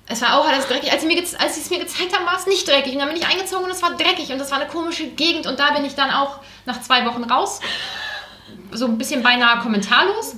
[0.08, 0.92] es war auch alles dreckig.
[0.92, 2.94] Als sie, mir, als sie es mir gezeigt haben, war es nicht dreckig.
[2.94, 5.48] Und dann bin ich eingezogen und es war dreckig und das war eine komische Gegend.
[5.48, 7.60] Und da bin ich dann auch nach zwei Wochen raus
[8.72, 10.36] so ein bisschen beinahe kommentarlos,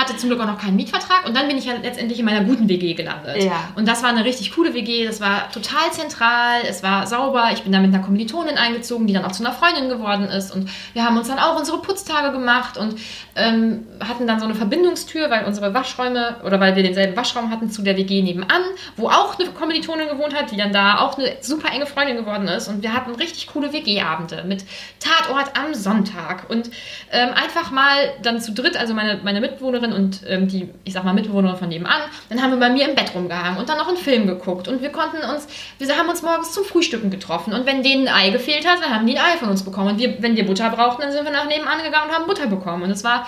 [0.00, 2.44] hatte zum Glück auch noch keinen Mietvertrag und dann bin ich ja letztendlich in meiner
[2.44, 3.42] guten WG gelandet.
[3.42, 3.68] Ja.
[3.76, 7.62] Und das war eine richtig coole WG, das war total zentral, es war sauber, ich
[7.62, 10.70] bin da mit einer Kommilitonin eingezogen, die dann auch zu einer Freundin geworden ist und
[10.94, 12.96] wir haben uns dann auch unsere Putztage gemacht und
[13.36, 17.70] ähm, hatten dann so eine Verbindungstür, weil unsere Waschräume oder weil wir denselben Waschraum hatten
[17.70, 18.62] zu der WG nebenan,
[18.96, 22.48] wo auch eine Kommilitonin gewohnt hat, die dann da auch eine super enge Freundin geworden
[22.48, 24.64] ist und wir hatten richtig coole WG-Abende mit
[24.98, 26.70] Tatort am Sonntag und
[27.12, 31.04] ähm, einfach mal dann zu dritt, also meine, meine Mitbewohnerin und ähm, die, ich sag
[31.04, 33.88] mal, Mitbewohnerin von nebenan, dann haben wir bei mir im Bett rumgehangen und dann noch
[33.88, 35.46] einen Film geguckt und wir konnten uns,
[35.78, 38.94] wir haben uns morgens zum Frühstücken getroffen und wenn denen ein Ei gefehlt hat, dann
[38.94, 41.24] haben die ein Ei von uns bekommen und wir, wenn wir Butter brauchten, dann sind
[41.24, 43.26] wir nach nebenan gegangen und haben Butter bekommen und es war,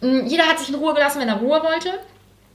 [0.00, 1.90] mh, jeder hat sich in Ruhe gelassen, wenn er Ruhe wollte.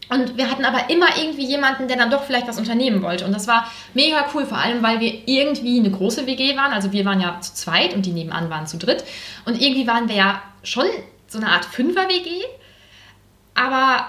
[0.07, 3.25] Und wir hatten aber immer irgendwie jemanden, der dann doch vielleicht was unternehmen wollte.
[3.25, 6.73] Und das war mega cool, vor allem, weil wir irgendwie eine große WG waren.
[6.73, 9.03] Also wir waren ja zu zweit und die nebenan waren zu dritt.
[9.45, 10.85] Und irgendwie waren wir ja schon
[11.27, 12.43] so eine Art Fünfer-WG,
[13.55, 14.05] aber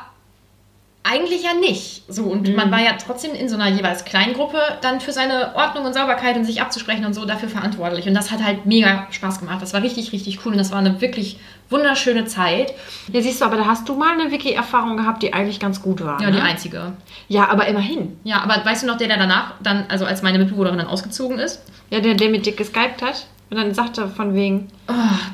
[1.08, 2.02] eigentlich ja nicht.
[2.08, 2.56] So, und Mhm.
[2.56, 5.94] man war ja trotzdem in so einer jeweils kleinen Gruppe dann für seine Ordnung und
[5.94, 8.08] Sauberkeit und sich abzusprechen und so dafür verantwortlich.
[8.08, 9.62] Und das hat halt mega Spaß gemacht.
[9.62, 11.38] Das war richtig, richtig cool und das war eine wirklich
[11.70, 12.74] wunderschöne Zeit.
[13.12, 16.04] Ja, siehst du, aber da hast du mal eine Wiki-Erfahrung gehabt, die eigentlich ganz gut
[16.04, 16.20] war.
[16.20, 16.36] Ja, ne?
[16.38, 16.92] die einzige.
[17.28, 18.18] Ja, aber immerhin.
[18.24, 21.38] Ja, aber weißt du noch, der, der danach dann, also als meine Mitbewohnerin dann ausgezogen
[21.38, 21.62] ist?
[21.90, 24.68] Ja, der, der mit dir geskypt hat und dann sagte von wegen,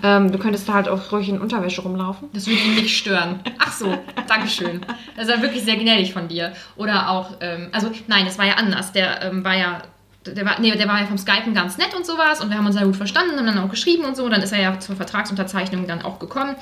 [0.02, 2.28] ähm, du könntest da halt auch ruhig in Unterwäsche rumlaufen.
[2.34, 3.40] Das würde ihn nicht stören.
[3.58, 3.96] Ach so,
[4.28, 4.84] Dankeschön.
[5.16, 6.52] Das war wirklich sehr gnädig von dir.
[6.76, 8.92] Oder auch, ähm, also nein, das war ja anders.
[8.92, 9.82] Der ähm, war ja,
[10.26, 12.66] der war, nee, der war ja vom Skypen ganz nett und sowas und wir haben
[12.66, 14.28] uns sehr gut verstanden und dann auch geschrieben und so.
[14.28, 16.54] Dann ist er ja zur Vertragsunterzeichnung dann auch gekommen.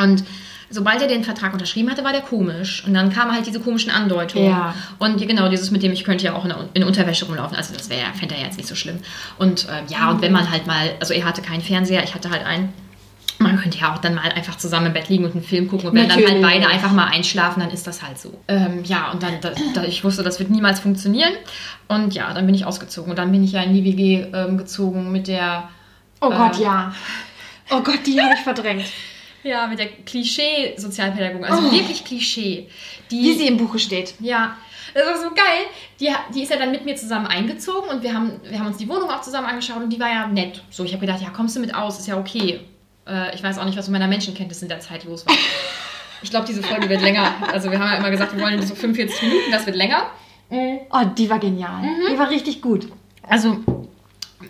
[0.00, 0.22] Und
[0.70, 2.84] sobald er den Vertrag unterschrieben hatte, war der komisch.
[2.86, 4.50] Und dann kamen halt diese komischen Andeutungen.
[4.50, 4.74] Ja.
[4.98, 7.56] Und genau, dieses mit dem, ich könnte ja auch in, in Unterwäsche rumlaufen.
[7.56, 8.98] Also das wäre, fände er jetzt nicht so schlimm.
[9.38, 12.30] Und ähm, ja, und wenn man halt mal, also er hatte keinen Fernseher, ich hatte
[12.30, 12.72] halt einen.
[13.40, 15.90] Man könnte ja auch dann mal einfach zusammen im Bett liegen und einen Film gucken.
[15.90, 16.42] Und wenn dann Natürlich.
[16.44, 18.36] halt beide einfach mal einschlafen, dann ist das halt so.
[18.48, 21.32] Ähm, ja, und dann, da, da, ich wusste, das wird niemals funktionieren.
[21.86, 23.10] Und ja, dann bin ich ausgezogen.
[23.10, 25.68] Und dann bin ich ja in die WG ähm, gezogen mit der,
[26.20, 26.36] Oh Äh.
[26.36, 26.92] Gott, ja.
[27.70, 28.86] Oh Gott, die habe ich verdrängt.
[29.48, 31.44] ja, mit der Klischee-Sozialpädagogin.
[31.44, 32.68] Also wirklich Klischee.
[33.10, 34.14] Die, Wie sie im Buche steht.
[34.20, 34.56] Ja,
[34.94, 35.66] das war so geil.
[36.00, 38.78] Die, die ist ja dann mit mir zusammen eingezogen und wir haben, wir haben uns
[38.78, 40.62] die Wohnung auch zusammen angeschaut und die war ja nett.
[40.70, 42.60] So, ich habe gedacht, ja, kommst du mit aus, ist ja okay.
[43.06, 45.34] Äh, ich weiß auch nicht, was mit meiner Menschenkenntnis in der Zeit los war.
[46.20, 47.32] Ich glaube, diese Folge wird länger.
[47.52, 50.10] Also wir haben ja immer gesagt, wir wollen so 45 Minuten, das wird länger.
[50.50, 51.82] Oh, die war genial.
[52.10, 52.88] Die war richtig gut.
[53.22, 53.58] Also,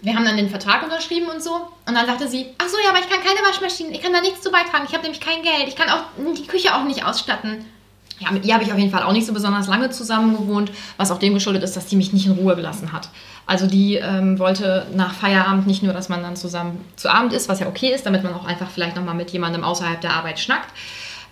[0.03, 1.55] wir haben dann den Vertrag unterschrieben und so.
[1.87, 4.21] Und dann sagte sie, ach so, ja, aber ich kann keine Waschmaschine, ich kann da
[4.21, 4.85] nichts zu beitragen.
[4.87, 5.69] Ich habe nämlich kein Geld.
[5.69, 6.05] Ich kann auch
[6.37, 7.65] die Küche auch nicht ausstatten.
[8.21, 10.73] Ja, mit ihr habe ich auf jeden Fall auch nicht so besonders lange zusammen gewohnt,
[10.97, 13.09] was auch dem geschuldet ist, dass die mich nicht in Ruhe gelassen hat.
[13.47, 17.49] Also die ähm, wollte nach Feierabend nicht nur, dass man dann zusammen zu Abend ist,
[17.49, 20.41] was ja okay ist, damit man auch einfach vielleicht nochmal mit jemandem außerhalb der Arbeit
[20.41, 20.71] schnackt,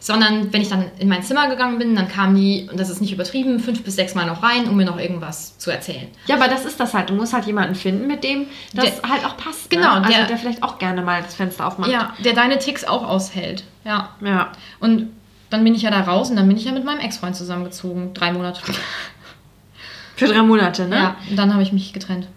[0.06, 3.00] sondern wenn ich dann in mein Zimmer gegangen bin, dann kamen die, und das ist
[3.00, 6.06] nicht übertrieben, fünf bis sechs Mal noch rein, um mir noch irgendwas zu erzählen.
[6.26, 7.10] Ja, aber das ist das halt.
[7.10, 9.68] Du musst halt jemanden finden, mit dem das Der- halt auch passt.
[9.68, 10.04] Genau, Ne?
[10.06, 11.90] Also der- der, vielleicht auch gerne mal das Fenster aufmacht.
[11.90, 13.64] Ja, der deine Ticks auch aushält.
[13.84, 14.10] Ja.
[14.20, 14.52] Ja.
[14.78, 15.08] Und
[15.50, 18.14] dann bin ich ja da raus und dann bin ich ja mit meinem Ex-Freund zusammengezogen.
[18.14, 18.60] Drei Monate.
[20.16, 20.96] Für drei Monate, ne?
[20.96, 22.28] Ja, und dann habe ich mich getrennt.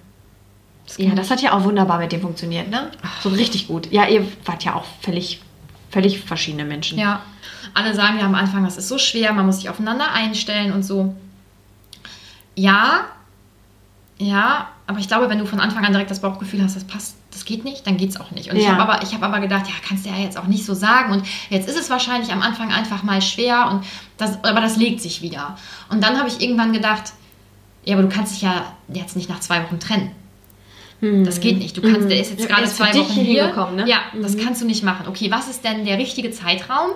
[0.98, 2.90] Ja, das hat ja auch wunderbar mit dem funktioniert, ne?
[3.22, 3.92] So richtig gut.
[3.92, 5.40] Ja, ihr wart ja auch völlig,
[5.92, 6.98] völlig verschiedene Menschen.
[6.98, 7.22] Ja.
[7.74, 10.84] Alle sagen ja am Anfang, das ist so schwer, man muss sich aufeinander einstellen und
[10.84, 11.16] so.
[12.56, 13.06] Ja,
[14.18, 17.16] ja, aber ich glaube, wenn du von Anfang an direkt das Bauchgefühl hast, das passt,
[17.32, 18.52] das geht nicht, dann geht es auch nicht.
[18.52, 18.72] Und ich Ja.
[18.76, 21.14] habe aber, ich hab aber gedacht, ja, kannst du ja jetzt auch nicht so sagen.
[21.14, 23.86] Und jetzt ist es wahrscheinlich am Anfang einfach mal schwer, und
[24.18, 25.56] das, aber das legt sich wieder.
[25.90, 27.14] Und dann habe ich irgendwann gedacht,
[27.86, 30.12] ja, aber du kannst dich ja jetzt nicht nach zwei Wochen trennen.
[31.02, 31.78] Das geht nicht.
[31.78, 33.88] Du kannst, der ist jetzt Ja, gerade er zwei Wochen hier hingekommen, ne?
[33.88, 35.08] Ja, das kannst du nicht machen.
[35.08, 36.90] Okay, was ist denn der richtige Zeitraum,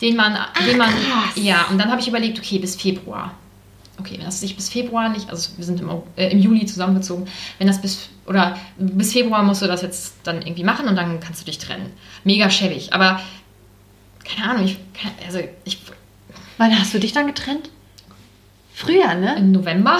[0.00, 1.34] den man, den man, krass.
[1.36, 3.34] ja, und dann habe ich überlegt, okay, bis Februar.
[3.98, 7.26] Okay, wenn das sich bis Februar nicht, also wir sind im, äh, im Juli zusammengezogen,
[7.58, 11.20] wenn das bis, oder bis Februar musst du das jetzt dann irgendwie machen und dann
[11.20, 11.92] kannst du dich trennen.
[12.24, 13.20] Mega schäbig, aber
[14.24, 14.78] keine Ahnung, ich,
[15.26, 15.78] also ich,
[16.58, 17.70] Wann hast du dich dann getrennt?
[18.72, 19.36] Früher, ne?
[19.36, 19.98] im November,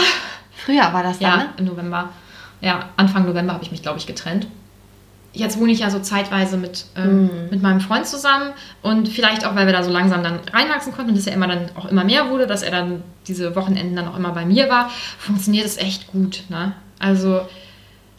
[0.56, 1.48] Früher war das dann, ja, ne?
[1.58, 2.10] im November,
[2.60, 4.46] ja, Anfang November habe ich mich, glaube ich, getrennt.
[5.34, 9.54] Jetzt wohne ich ja so zeitweise mit, ähm, mit meinem Freund zusammen und vielleicht auch,
[9.56, 12.04] weil wir da so langsam dann reinwachsen konnten und es ja immer dann auch immer
[12.04, 15.76] mehr wurde, dass er dann diese Wochenenden dann auch immer bei mir war, funktioniert es
[15.76, 16.44] echt gut.
[16.48, 16.72] Ne?
[16.98, 17.40] Also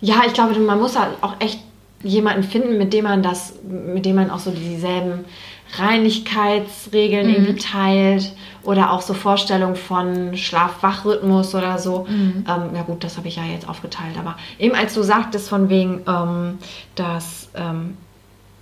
[0.02, 1.60] Ja, ich glaube, man muss halt auch echt
[2.04, 5.26] jemanden finden, mit dem man das, mit dem man auch so dieselben
[5.74, 12.06] Reinigkeitsregeln irgendwie teilt oder auch so Vorstellungen von Schlaf-Wach-Rhythmus oder so.
[12.10, 12.44] Ähm,
[12.76, 16.02] ja gut, das habe ich ja jetzt aufgeteilt, aber eben als du sagtest von wegen,
[16.08, 16.58] ähm,
[16.96, 17.98] dass ähm,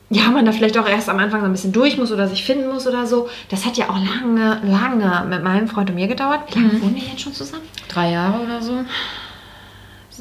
[0.09, 2.43] ja, man da vielleicht auch erst am Anfang so ein bisschen durch muss oder sich
[2.43, 3.29] finden muss oder so.
[3.49, 6.41] Das hat ja auch lange, lange mit meinem Freund und mir gedauert.
[6.53, 7.63] Wie lange wohnen wir jetzt schon zusammen?
[7.93, 8.83] drei Jahre oder so.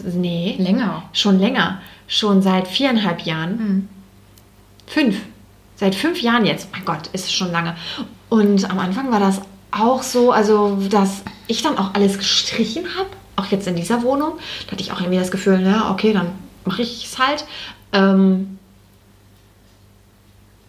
[0.04, 1.04] Nee, Länger.
[1.12, 1.80] schon länger.
[2.06, 3.88] Schon seit viereinhalb Jahren.
[4.86, 5.20] Fünf.
[5.82, 6.68] Seit fünf Jahren jetzt.
[6.70, 7.74] Mein Gott, ist es schon lange.
[8.28, 9.40] Und am Anfang war das
[9.72, 13.08] auch so, also dass ich dann auch alles gestrichen habe.
[13.34, 14.34] Auch jetzt in dieser Wohnung.
[14.66, 16.28] Da hatte ich auch irgendwie das Gefühl, na, okay, dann
[16.64, 17.44] mache ich es halt.
[17.92, 18.60] Ähm,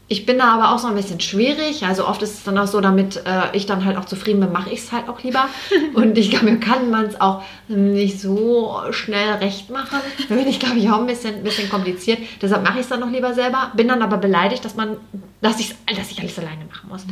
[0.09, 1.85] ich bin da aber auch so ein bisschen schwierig.
[1.85, 4.51] Also oft ist es dann auch so, damit äh, ich dann halt auch zufrieden bin,
[4.51, 5.47] mache ich es halt auch lieber.
[5.93, 9.99] Und ich glaube, mir kann man es auch nicht so schnell recht machen.
[10.27, 12.19] Da bin ich, glaube ich, auch ein bisschen, bisschen kompliziert.
[12.41, 13.71] Deshalb mache ich es dann noch lieber selber.
[13.75, 14.97] Bin dann aber beleidigt, dass man,
[15.41, 17.05] dass, ich's, dass ich alles alleine machen muss.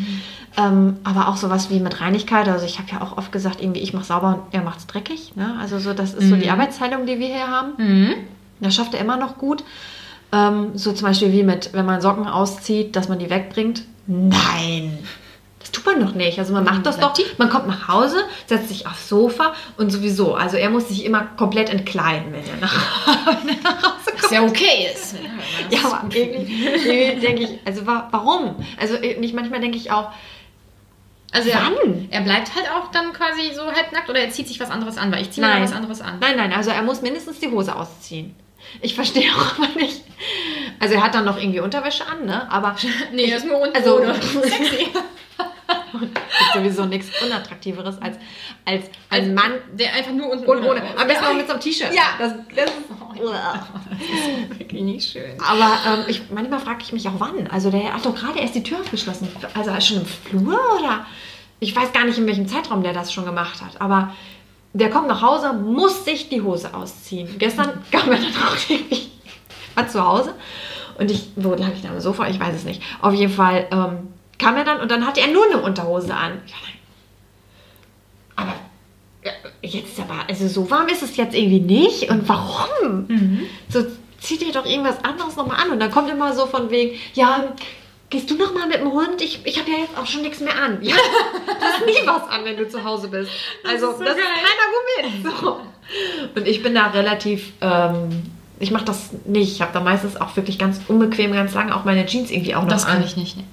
[0.58, 2.50] Ähm, aber auch sowas wie mit Reinigkeit.
[2.50, 4.88] Also ich habe ja auch oft gesagt, irgendwie ich mache sauber und er macht es
[4.88, 5.36] dreckig.
[5.38, 5.56] Ne?
[5.62, 7.74] Also so, das ist so die Arbeitsteilung, die wir hier haben.
[8.60, 9.64] Das schafft er immer noch gut.
[10.32, 13.84] Ähm, so zum Beispiel wie mit, wenn man Socken auszieht, dass man die wegbringt.
[14.08, 14.98] Nein.
[15.60, 16.40] Das tut man doch nicht.
[16.40, 17.14] Also man macht das doch.
[17.38, 20.34] Man kommt nach Hause, setzt sich aufs Sofa und sowieso.
[20.34, 23.08] Also er muss sich immer komplett entkleiden, wenn er nach,
[23.44, 24.24] wenn er nach Hause kommt.
[24.24, 25.16] Was ja okay ist.
[25.70, 28.56] Ja, aber irgendwie, irgendwie denke ich, also wa warum?
[28.80, 30.10] Also nicht manchmal denke ich auch,
[31.32, 31.60] Also er,
[32.10, 35.12] er bleibt halt auch dann quasi so halbnackt oder er zieht sich was anderes an,
[35.12, 36.18] weil ich ziehe mir was anderes an.
[36.20, 38.36] Nein, nein, also er muss mindestens die Hose ausziehen.
[38.82, 40.02] Ich verstehe auch aber nicht.
[40.80, 42.50] Also er hat dann noch irgendwie Unterwäsche an, ne?
[42.52, 42.76] Aber
[43.14, 44.16] Nee, das ist nur unten also ohne.
[44.22, 44.88] Sexy.
[46.00, 46.20] gibt
[46.54, 48.18] sowieso nichts Unattraktiveres als,
[48.66, 50.82] als ein Mann Der einfach nur unten und ohne.
[50.98, 51.94] Am besten auch mit so einem T-Shirt.
[51.94, 52.04] Ja.
[52.18, 55.40] Das, das ist, Wirklich nicht schön.
[55.40, 57.48] aber ähm, ich, manchmal frage ich mich auch wann.
[57.48, 59.28] Also der hat doch gerade erst die Tür aufgeschlossen.
[59.54, 61.06] Also schon im Flur oder?
[61.60, 63.80] Ich weiß gar nicht, in welchem Zeitraum der das schon gemacht hat.
[63.80, 64.16] Aber
[64.74, 67.38] der kommt nach Hause, muss sich die Hose ausziehen.
[67.38, 69.12] Gestern kam er dann auch irgendwie
[69.76, 70.34] war zu Hause
[70.98, 72.28] und ich, wo lag ich da am Sofa?
[72.28, 72.82] Ich weiß es nicht.
[73.02, 76.42] Auf jeden Fall ähm, kam er dann und dann hatte er nur eine Unterhose an.
[76.46, 76.66] Ich dachte,
[78.36, 78.54] aber
[79.24, 79.32] ja,
[79.62, 82.10] jetzt ist aber, also so warm ist es jetzt irgendwie nicht.
[82.10, 83.08] Und warum?
[83.70, 83.86] So,
[84.20, 85.72] zieh dir doch irgendwas anderes nochmal an.
[85.72, 87.54] Und dann kommt immer so von wegen, ja,
[88.12, 89.20] gehst du nochmal mit dem Hund?
[89.22, 90.78] Ich, ich habe ja jetzt auch schon nichts mehr an.
[90.84, 93.32] Ja, du hast nie was an, wenn du zu Hause bist.
[93.68, 94.26] Also, das ist ist, so geil.
[94.46, 95.42] kein Argument.
[95.42, 95.60] So.
[96.36, 98.24] Und ich bin da relativ, ähm,
[98.60, 99.52] ich mache das nicht.
[99.54, 102.62] Ich habe da meistens auch wirklich ganz unbequem, ganz lange auch meine Jeans irgendwie auch
[102.64, 102.94] noch Das an.
[102.98, 103.38] kann ich nicht.
[103.38, 103.46] Nee.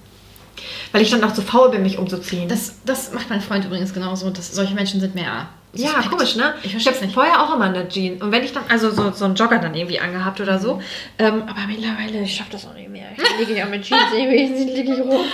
[0.93, 2.49] Weil ich dann auch zu faul bin, mich umzuziehen.
[2.49, 4.29] Das, das macht mein Freund übrigens genauso.
[4.31, 5.49] Das, solche Menschen sind mehr.
[5.73, 6.11] Ja, suspekt.
[6.11, 6.55] komisch, ne?
[6.63, 7.15] Ich Ich habe es nicht.
[7.15, 8.23] vorher auch immer eine Jeans.
[8.23, 10.81] Und wenn ich dann, also so, so einen Jogger dann irgendwie angehabt oder so.
[11.19, 13.07] Ähm, aber mittlerweile, ich schaffe das auch nicht mehr.
[13.17, 15.25] Ich liege ja mit Jeans irgendwie, liege ich rum.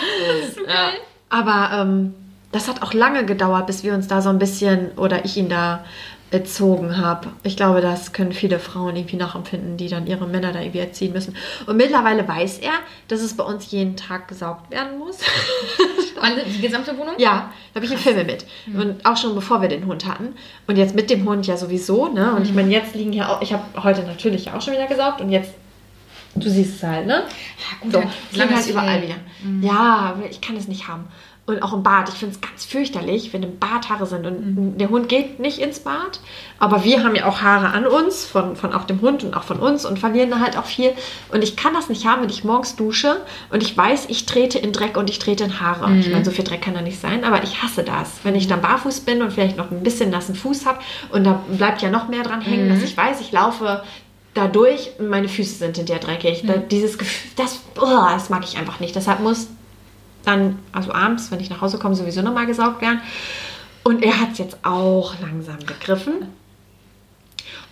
[0.66, 0.90] Ja.
[1.30, 2.14] Aber ähm,
[2.52, 5.48] das hat auch lange gedauert, bis wir uns da so ein bisschen, oder ich ihn
[5.48, 5.84] da
[6.30, 7.28] erzogen habe.
[7.44, 11.12] Ich glaube, das können viele Frauen irgendwie nachempfinden, die dann ihre Männer da irgendwie erziehen
[11.12, 11.36] müssen.
[11.66, 12.72] Und mittlerweile weiß er,
[13.08, 15.18] dass es bei uns jeden Tag gesaugt werden muss.
[16.20, 17.14] Alle, die gesamte Wohnung?
[17.18, 18.46] Ja, da habe ich einen Film mit.
[18.66, 20.34] Und auch schon bevor wir den Hund hatten.
[20.66, 22.34] Und jetzt mit dem Hund ja sowieso, ne?
[22.34, 25.20] Und ich meine, jetzt liegen ja auch, ich habe heute natürlich auch schon wieder gesaugt
[25.20, 25.52] und jetzt,
[26.34, 27.24] du siehst es halt, ne?
[27.80, 29.16] gut, So, halt es liegen halt überall wieder.
[29.60, 31.04] Ja, aber ich kann es nicht haben.
[31.46, 32.08] Und auch im Bad.
[32.08, 34.26] Ich finde es ganz fürchterlich, wenn im Bad Haare sind.
[34.26, 36.20] Und der Hund geht nicht ins Bad.
[36.58, 39.42] Aber wir haben ja auch Haare an uns, von, von auch dem Hund und auch
[39.42, 40.92] von uns und verlieren da halt auch viel.
[41.30, 44.58] Und ich kann das nicht haben, wenn ich morgens dusche und ich weiß, ich trete
[44.58, 45.94] in Dreck und ich trete in Haare.
[45.96, 48.20] Ich meine, so viel Dreck kann da nicht sein, aber ich hasse das.
[48.22, 50.78] Wenn ich dann barfuß bin und vielleicht noch ein bisschen nassen Fuß habe
[51.10, 53.82] und da bleibt ja noch mehr dran hängen, dass ich weiß, ich laufe
[54.32, 56.44] da durch und meine Füße sind hinterher dreckig.
[56.46, 58.96] Da, dieses Gefühl, das, oh, das mag ich einfach nicht.
[58.96, 59.48] Deshalb muss
[60.24, 63.00] dann, also abends, wenn ich nach Hause komme, sowieso nochmal gesaugt werden.
[63.82, 66.28] Und er hat es jetzt auch langsam begriffen.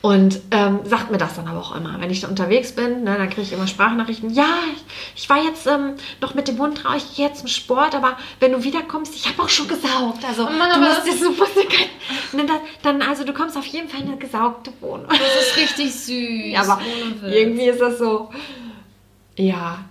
[0.03, 2.01] Und ähm, sagt mir das dann aber auch immer.
[2.01, 4.31] Wenn ich da unterwegs bin, ne, dann kriege ich immer Sprachnachrichten.
[4.31, 4.83] Ja, ich,
[5.23, 8.17] ich war jetzt ähm, noch mit dem Hund raus, ich gehe jetzt zum Sport, aber
[8.41, 10.25] wenn du wiederkommst, ich habe auch schon gesaugt.
[10.27, 11.21] Also, Oh Mann, du musst das-
[11.69, 15.07] kein, ne, dann, also du kommst auf jeden Fall in eine gesaugte Wohnung.
[15.09, 16.53] Das ist richtig süß.
[16.53, 16.81] Ja, aber
[17.25, 18.29] irgendwie ist das so,
[19.37, 19.85] ja,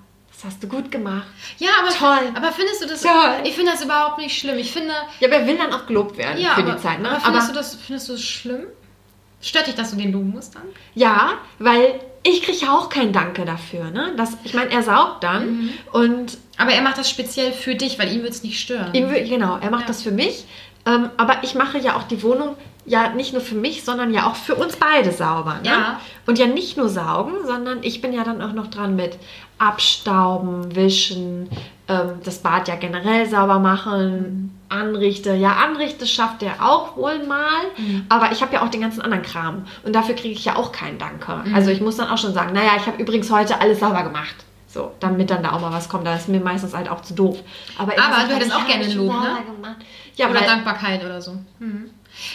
[0.43, 1.27] das hast du gut gemacht.
[1.59, 2.31] Ja, aber, Toll.
[2.35, 3.01] aber findest du das.
[3.01, 3.11] Toll.
[3.43, 4.57] Ich finde das überhaupt nicht schlimm.
[4.57, 4.93] Ich finde.
[5.19, 7.09] Ja, aber er will dann auch gelobt werden Ja, für aber, die Zeit, ne?
[7.09, 8.63] aber Aber, findest, du das, findest du das schlimm?
[9.43, 10.63] Stört dich, dass du den loben musst dann?
[10.93, 14.13] ja, weil ich kriege ja auch kein Danke dafür, ne?
[14.15, 15.69] Das, ich meine, er saugt dann Mhm.
[15.91, 18.93] und Aber er macht das speziell für dich, weil ihm wird es nicht stören.
[18.93, 19.87] ihm, genau, er macht Ja.
[19.87, 20.45] das für mich.
[20.85, 24.27] Ähm, aber ich mache ja auch die Wohnung ja nicht nur für mich, sondern ja
[24.27, 25.55] auch für uns beide sauber.
[25.63, 25.69] Ne?
[25.69, 25.99] Ja.
[26.27, 29.17] Und ja nicht nur saugen, sondern ich bin ja dann auch noch dran mit
[29.61, 31.49] Abstauben, Wischen,
[31.87, 35.33] ähm, das Bad ja generell sauber machen, Anrichte.
[35.33, 37.61] Ja, Anrichte schafft er auch wohl mal,
[38.09, 39.65] aber ich habe ja auch den ganzen anderen Kram.
[39.83, 41.43] Und dafür kriege ich ja auch keinen Danke.
[41.53, 44.35] Also ich muss dann auch schon sagen, naja, ich habe übrigens heute alles sauber gemacht.
[44.67, 46.07] So, damit dann da auch mal was kommt.
[46.07, 47.37] Da ist mir meistens halt auch zu doof.
[47.77, 49.75] Aber, er Aber du hättest auch gerne Lob, ne?
[50.15, 51.33] Ja, Oder weil, Dankbarkeit oder so.
[51.59, 51.89] Mhm.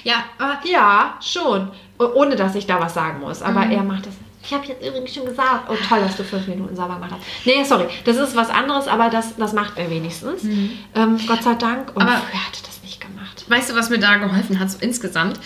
[0.05, 1.71] Ja, aber ja, schon.
[1.99, 3.41] Ohne dass ich da was sagen muss.
[3.43, 3.71] Aber Mhm.
[3.73, 4.15] er macht das.
[4.47, 5.69] Ich habe jetzt übrigens schon gesagt.
[5.69, 7.23] Oh, toll, dass du fünf Minuten sauber gemacht hast.
[7.45, 7.87] Nee, sorry.
[8.05, 10.45] Das ist was anderes, aber das, das macht er wenigstens.
[10.45, 11.89] Ähm, Gott sei Dank.
[11.95, 12.09] Und Mhm.
[12.09, 13.45] Aber- früher hat er das nicht gemacht.
[13.49, 15.41] weißt du, was mir da geholfen hat, so insgesamt?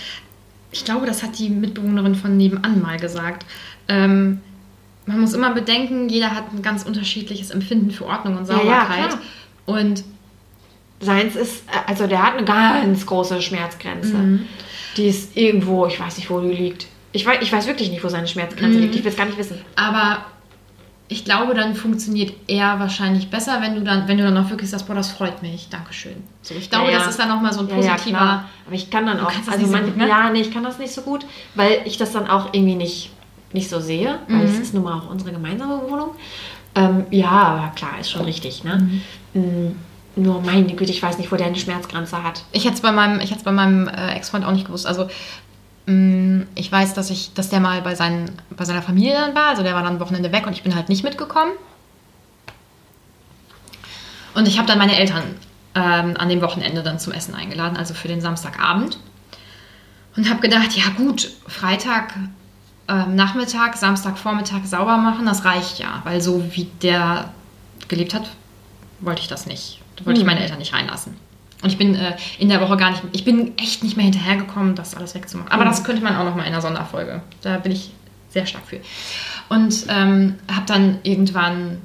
[0.73, 3.45] Ich glaube, das hat die Mitbewohnerin von nebenan mal gesagt.
[3.89, 4.41] Ähm,
[5.07, 8.61] man muss immer bedenken, jeder hat ein ganz unterschiedliches Empfinden für Ordnung und Ja, ja,
[8.61, 9.09] Sauberkeit.
[9.09, 9.21] klar.
[9.67, 10.05] und
[11.03, 14.13] Seins ist, also der hat eine ganz große Schmerzgrenze.
[14.15, 14.47] Mhm.
[14.99, 16.87] Die ist irgendwo, ich weiß nicht, wo die liegt.
[17.12, 18.83] Ich weiß, ich weiß wirklich nicht, wo seine Schmerzgrenze Mhm.
[18.85, 18.94] liegt.
[18.96, 19.59] Ich will es gar nicht wissen.
[19.77, 20.18] Aber
[21.09, 24.70] ich glaube, dann funktioniert er wahrscheinlich besser, wenn du dann, wenn du dann auch wirklich
[24.70, 26.23] sagst, boah, das freut mich, Dankeschön.
[26.42, 26.99] So, ich glaube, Ja, ja.
[26.99, 28.18] das ist dann nochmal so ein Ja, ja, positiver.
[28.18, 28.44] klar.
[28.66, 30.09] Aber ich kann dann auch, also nicht so man, gut, ne?
[30.09, 33.11] ja, nee, ich kann das nicht so gut, weil ich das dann auch irgendwie nicht,
[33.53, 34.44] nicht so sehe, weil Mhm.
[34.44, 36.11] es ist nun mal auch unsere gemeinsame Wohnung.
[36.77, 38.88] Ähm, ja, aber klar, ist schon richtig, ne?
[39.35, 39.75] Mhm.
[40.14, 42.44] Nur meine Güte, ich weiß nicht, wo der eine Schmerzgrenze hat.
[42.53, 44.87] Ich hätte es bei meinem, ich hätte bei meinem äh, Ex-Freund auch nicht gewusst.
[44.87, 45.09] Also
[46.55, 49.48] ich weiß, dass ich, dass der mal bei, seinen, bei seiner Familie dann war.
[49.48, 51.53] Also der war dann ein Wochenende weg und ich bin halt nicht mitgekommen.
[54.35, 55.22] Und ich habe dann meine Eltern
[55.74, 58.98] ähm, an dem Wochenende dann zum Essen eingeladen, also für den Samstagabend.
[60.16, 62.14] Und habe gedacht, ja gut, Freitag
[62.88, 66.00] ähm, Nachmittag, Samstag Vormittag sauber machen, das reicht ja.
[66.05, 67.31] Weil so wie der
[67.88, 68.29] gelebt hat,
[69.00, 69.81] wollte ich das nicht.
[69.96, 71.16] Da wollte ich meine Eltern nicht reinlassen.
[71.62, 74.75] Und ich bin äh, in der Woche gar nicht, ich bin echt nicht mehr hinterhergekommen,
[74.75, 75.53] das alles wegzumachen.
[75.53, 77.20] Aber das könnte man auch noch mal in einer Sonderfolge.
[77.42, 77.90] Da bin ich
[78.31, 78.81] sehr stark für.
[79.49, 81.79] Und ähm, habe dann irgendwann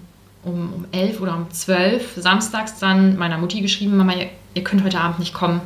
[0.43, 4.83] um, um 11 oder um 12 samstags dann meiner Mutti geschrieben, Mama, ihr, ihr könnt
[4.83, 5.59] heute Abend nicht kommen.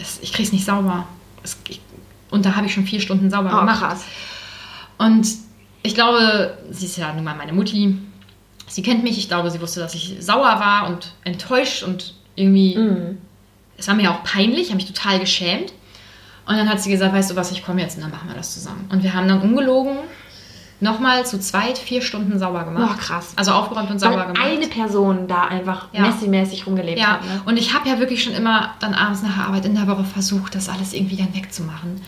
[0.00, 1.06] Es, ich krieg's nicht sauber.
[1.44, 1.80] Es, ich,
[2.30, 3.80] und da habe ich schon vier Stunden sauber Oh, gemacht.
[3.80, 4.04] krass.
[4.98, 5.28] Und
[5.82, 7.96] ich glaube, sie ist ja nun mal meine Mutti.
[8.66, 9.16] Sie kennt mich.
[9.18, 12.76] Ich glaube, sie wusste, dass ich sauer war und enttäuscht und irgendwie.
[12.76, 13.18] Mhm.
[13.78, 15.72] Es war mir auch peinlich, habe mich total geschämt.
[16.46, 18.36] Und dann hat sie gesagt, weißt du was, ich komme jetzt und dann machen wir
[18.36, 18.88] das zusammen.
[18.92, 19.96] Und wir haben dann ungelogen
[20.80, 22.86] nochmal zu zweit vier Stunden sauber gemacht.
[22.86, 23.32] Boah, krass.
[23.36, 24.42] Also aufgeräumt und sauber Weil gemacht.
[24.46, 26.02] eine Person da einfach Ja.
[26.02, 27.24] Messi-mäßig rumgelebt Ja, hat.
[27.24, 27.42] Ne?
[27.46, 30.04] und ich habe ja wirklich schon immer dann abends nach der Arbeit in der Woche
[30.04, 32.00] versucht, das alles irgendwie dann wegzumachen.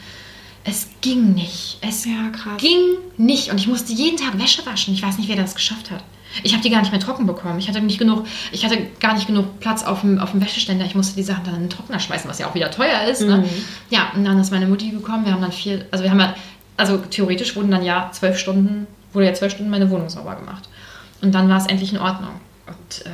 [0.64, 1.78] Es ging nicht.
[1.80, 2.58] Es Ja, krass.
[2.58, 2.78] ging
[3.16, 3.50] nicht.
[3.50, 4.92] Und ich musste jeden Tag Wäsche waschen.
[4.92, 6.04] Ich weiß nicht, wer das geschafft hat.
[6.42, 7.58] Ich habe die gar nicht mehr trocken bekommen.
[7.58, 10.84] Ich hatte nicht genug, ich hatte gar nicht genug Platz auf dem, auf dem Wäscheständer.
[10.84, 13.22] Ich musste die Sachen dann in den Trockner schmeißen, was ja auch wieder teuer ist.
[13.22, 13.38] Ne?
[13.38, 13.64] Mhm.
[13.90, 15.24] Ja, und dann ist meine Mutti gekommen.
[15.24, 16.34] Wir haben dann viel, also wir haben ja,
[16.76, 20.68] also theoretisch wurden dann ja zwölf Stunden, wurde ja zwölf Stunden meine Wohnung sauber gemacht.
[21.22, 22.30] Und dann war es endlich in Ordnung.
[22.66, 23.10] Und äh,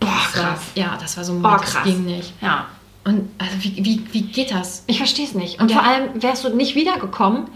[0.00, 0.60] Boah, das war, krass.
[0.74, 1.84] ja, das war so ein Boah, Moment, das krass.
[1.84, 2.32] ging nicht.
[2.42, 2.66] Ja.
[3.04, 4.84] Und also wie, wie, wie geht das?
[4.86, 5.54] Ich verstehe es nicht.
[5.58, 7.46] Und Und vor allem wärst du nicht wiedergekommen,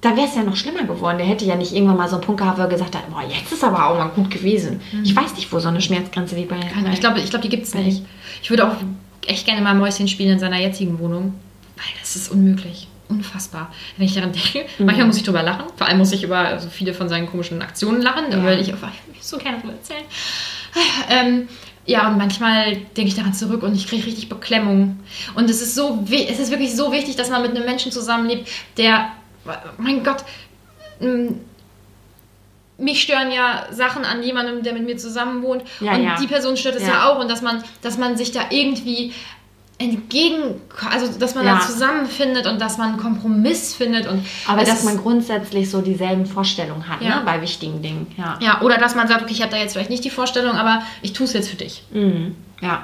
[0.00, 1.18] dann wäre es ja noch schlimmer geworden.
[1.18, 3.22] Der hätte ja nicht irgendwann mal so einen Punkt gehabt, wo er gesagt hat, boah,
[3.22, 4.80] jetzt ist aber auch mal gut gewesen.
[5.04, 7.48] Ich weiß nicht, wo so eine Schmerzgrenze liegt bei Keine- Ich glaube, ich glaube, die
[7.50, 8.02] gibt es nicht.
[8.42, 8.76] Ich würde auch
[9.26, 11.34] echt gerne mal Mäuschen spielen in seiner jetzigen Wohnung,
[11.76, 12.88] weil das ist unmöglich.
[13.10, 13.72] Unfassbar.
[13.96, 15.64] Wenn ich daran denke, manchmal muss ich drüber lachen.
[15.76, 18.42] Vor allem muss ich über so viele von seinen komischen Aktionen lachen, Ja.
[18.44, 18.78] weil ich, will
[19.20, 20.04] so gerne drüber erzählen.
[21.10, 21.48] Ähm,
[21.86, 25.00] ja, und manchmal denke ich daran zurück und ich kriege richtig Beklemmung.
[25.34, 28.48] Und es ist so, es ist wirklich so wichtig, dass man mit einem Menschen zusammenlebt,
[28.76, 29.08] der,
[29.78, 30.24] mein Gott,
[31.00, 31.40] ähm,
[32.78, 35.62] mich stören ja Sachen an jemandem, der mit mir zusammen wohnt.
[35.80, 36.16] Ja, und ja.
[36.18, 36.88] die Person stört es ja.
[36.88, 37.08] Ja.
[37.10, 37.18] auch.
[37.18, 39.12] Und dass man, dass man sich da irgendwie
[39.78, 41.54] entgegen, also dass man Ja.
[41.54, 44.06] da zusammenfindet und dass man einen Kompromiss findet.
[44.06, 47.16] Und Aber dass man grundsätzlich so dieselben Vorstellungen hat, Ja.
[47.16, 48.06] ne, bei wichtigen Dingen.
[48.18, 48.38] Ja.
[48.42, 50.82] ja, oder dass man sagt, okay, ich habe da jetzt vielleicht nicht die Vorstellung, aber
[51.00, 51.82] ich tue es jetzt für dich.
[51.92, 52.34] Mhm.
[52.60, 52.82] Ja.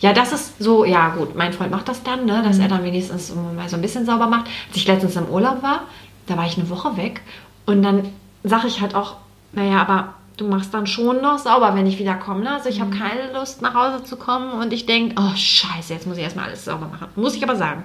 [0.00, 2.62] Ja, das ist so, ja gut, mein Freund macht das dann, ne, dass Mhm.
[2.62, 4.46] er dann wenigstens mal so ein bisschen sauber macht.
[4.68, 5.82] Als ich letztens im Urlaub war,
[6.26, 7.20] da war ich eine Woche weg
[7.66, 8.08] und dann
[8.44, 9.16] sage ich halt auch,
[9.52, 12.44] naja, aber du machst dann schon noch sauber, wenn ich wieder komme.
[12.44, 12.52] Ne?
[12.54, 12.82] Also ich Mhm.
[12.82, 16.22] habe keine Lust, nach Hause zu kommen und ich denke, oh scheiße, jetzt muss ich
[16.22, 17.08] erstmal alles sauber machen.
[17.16, 17.82] Muss ich aber sagen.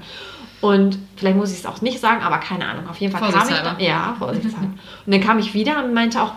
[0.62, 2.88] Und vielleicht muss ich es auch nicht sagen, aber keine Ahnung.
[2.90, 3.80] Auf jeden Fall kam ich dann.
[3.80, 4.68] Ja, vorsichtshalber.
[5.06, 6.32] und dann kam ich wieder und meinte auch,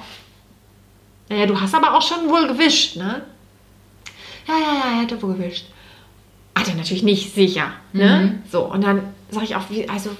[1.28, 3.22] naja, du hast aber auch schon wohl gewischt, ne?
[4.48, 5.66] Ja, ja, ja, er hätte wohl gewischt.
[6.56, 7.72] Hat er natürlich nicht, sicher.
[7.92, 8.42] Ne?
[8.50, 10.10] So, und dann sage ich auch, wie, also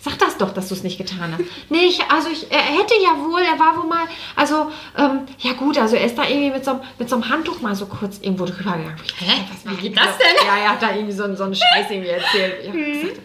[0.00, 1.44] sag das doch, dass du es nicht getan hast.
[1.70, 4.04] nee, ich, also ich, er hätte ja wohl, er war wohl mal,
[4.36, 7.28] also, ähm, ja gut, also er ist da irgendwie mit so, einem- mit so einem
[7.28, 8.96] Handtuch mal so kurz irgendwo drüber gegangen.
[9.18, 9.42] Hä?
[9.50, 10.46] Was Wie geht das denn?
[10.46, 12.54] Ja, er hat da irgendwie so, so einen Scheiß irgendwie erzählt.
[12.64, 13.20] Ich gesagt,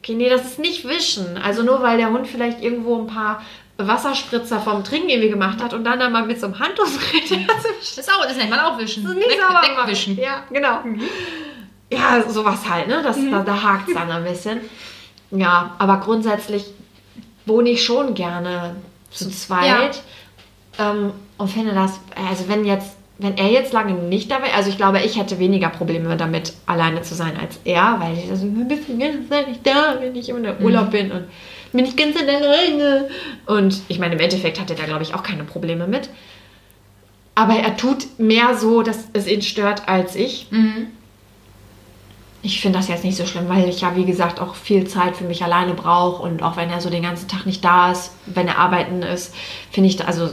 [0.00, 1.36] okay, nee, das ist nicht Wischen.
[1.36, 3.42] Also nur weil der Hund vielleicht irgendwo ein paar
[3.78, 8.10] Wasserspritzer vom Trinken irgendwie gemacht hat und dann einmal mit so einem Handtuch Das, ist
[8.12, 9.04] auch, das nennt man auch Wischen.
[9.04, 9.76] das ist nicht Weg, sauber machen.
[9.82, 10.18] wegwischen.
[10.18, 10.80] Ja, genau.
[11.90, 13.00] Ja, sowas halt, ne?
[13.02, 14.60] Das, Da, da hakt es dann ein bisschen.
[15.30, 16.64] Ja, aber grundsätzlich
[17.46, 18.76] wohne ich schon gerne
[19.10, 20.02] zu zweit.
[20.78, 24.70] Ähm, und finde das, also wenn jetzt, wenn er jetzt lange nicht da wäre, also
[24.70, 28.46] ich glaube, ich hätte weniger Probleme damit, alleine zu sein als er, weil ich also,
[28.98, 31.24] ganze Zeit nicht da, wenn ich immer in Urlaub bin und
[31.72, 33.08] bin ich ganz alleine.
[33.46, 36.08] Und ich meine, im Endeffekt hat er da, glaube ich, auch keine Probleme mit.
[37.34, 40.48] Aber er tut mehr so, dass es ihn stört als ich.
[40.50, 40.88] Mhm.
[42.42, 45.16] Ich finde das jetzt nicht so schlimm, weil ich ja, wie gesagt, auch viel Zeit
[45.16, 46.22] für mich alleine brauche.
[46.22, 49.34] Und auch wenn er so den ganzen Tag nicht da ist, wenn er arbeiten ist,
[49.70, 50.30] finde ich, also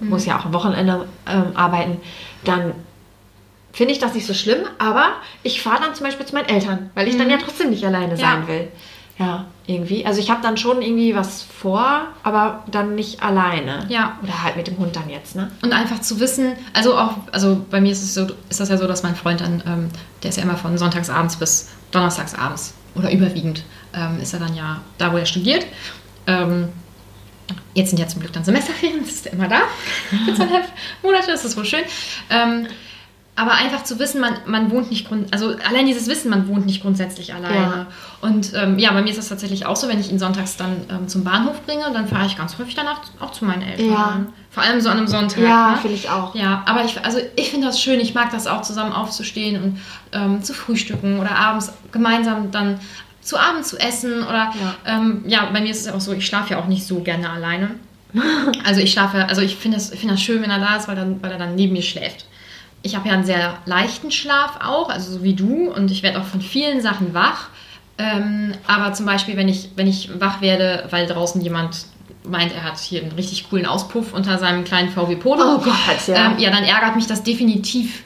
[0.00, 1.98] muss ja auch am Wochenende ähm, arbeiten,
[2.44, 2.72] dann
[3.72, 4.60] finde ich das nicht so schlimm.
[4.78, 5.12] Aber
[5.42, 8.16] ich fahre dann zum Beispiel zu meinen Eltern, weil ich dann ja trotzdem nicht alleine
[8.16, 8.68] sein will.
[9.18, 10.04] Ja, irgendwie.
[10.04, 13.86] Also ich habe dann schon irgendwie was vor, aber dann nicht alleine.
[13.88, 14.18] Ja.
[14.22, 15.50] Oder halt mit dem Hund dann jetzt, ne?
[15.62, 18.76] Und einfach zu wissen, also auch, also bei mir ist es so, ist das ja
[18.76, 19.88] so, dass mein Freund dann, ähm,
[20.22, 23.64] der ist ja immer von sonntagsabends bis donnerstagsabends oder überwiegend
[23.94, 25.66] ähm, ist er dann ja da, wo er studiert.
[26.26, 26.68] Ähm,
[27.74, 29.60] Jetzt sind ja zum Glück dann Semesterferien, das ist ja immer da.
[30.24, 30.64] Für zweieinhalb
[31.02, 31.84] Monate, das ist wohl schön.
[33.38, 36.64] Aber einfach zu wissen, man, man wohnt nicht grund also allein dieses Wissen, man wohnt
[36.64, 37.54] nicht grundsätzlich alleine.
[37.54, 37.86] Ja.
[38.22, 40.76] Und ähm, ja, bei mir ist das tatsächlich auch so, wenn ich ihn sonntags dann
[40.90, 43.90] ähm, zum Bahnhof bringe, dann fahre ich ganz häufig danach auch zu meinen Eltern.
[43.90, 44.20] Ja.
[44.50, 45.42] Vor allem so an einem Sonntag.
[45.42, 45.76] Ja, ne?
[45.76, 46.34] finde ich auch.
[46.34, 48.00] Ja, aber ich, also ich finde das schön.
[48.00, 49.80] Ich mag das auch, zusammen aufzustehen und
[50.12, 52.80] ähm, zu frühstücken oder abends gemeinsam dann
[53.20, 54.22] zu Abend zu essen.
[54.22, 54.74] Oder Ja.
[54.86, 57.28] ähm, ja, bei mir ist es auch so, ich schlafe ja auch nicht so gerne
[57.28, 57.74] alleine.
[58.64, 60.88] Also ich schlafe, also ich finde das, ich finde das schön, wenn er da ist,
[60.88, 62.24] weil, dann, weil er dann neben mir schläft.
[62.86, 66.20] Ich habe ja einen sehr leichten Schlaf auch, also so wie du, und ich werde
[66.20, 67.48] auch von vielen Sachen wach.
[67.98, 71.86] Ähm, aber zum Beispiel, wenn ich, wenn ich wach werde, weil draußen jemand
[72.22, 75.56] meint, er hat hier einen richtig coolen Auspuff unter seinem kleinen VW Polo.
[75.56, 76.26] Oh Gott, ja.
[76.32, 78.04] Ähm, ja, dann ärgert mich das definitiv.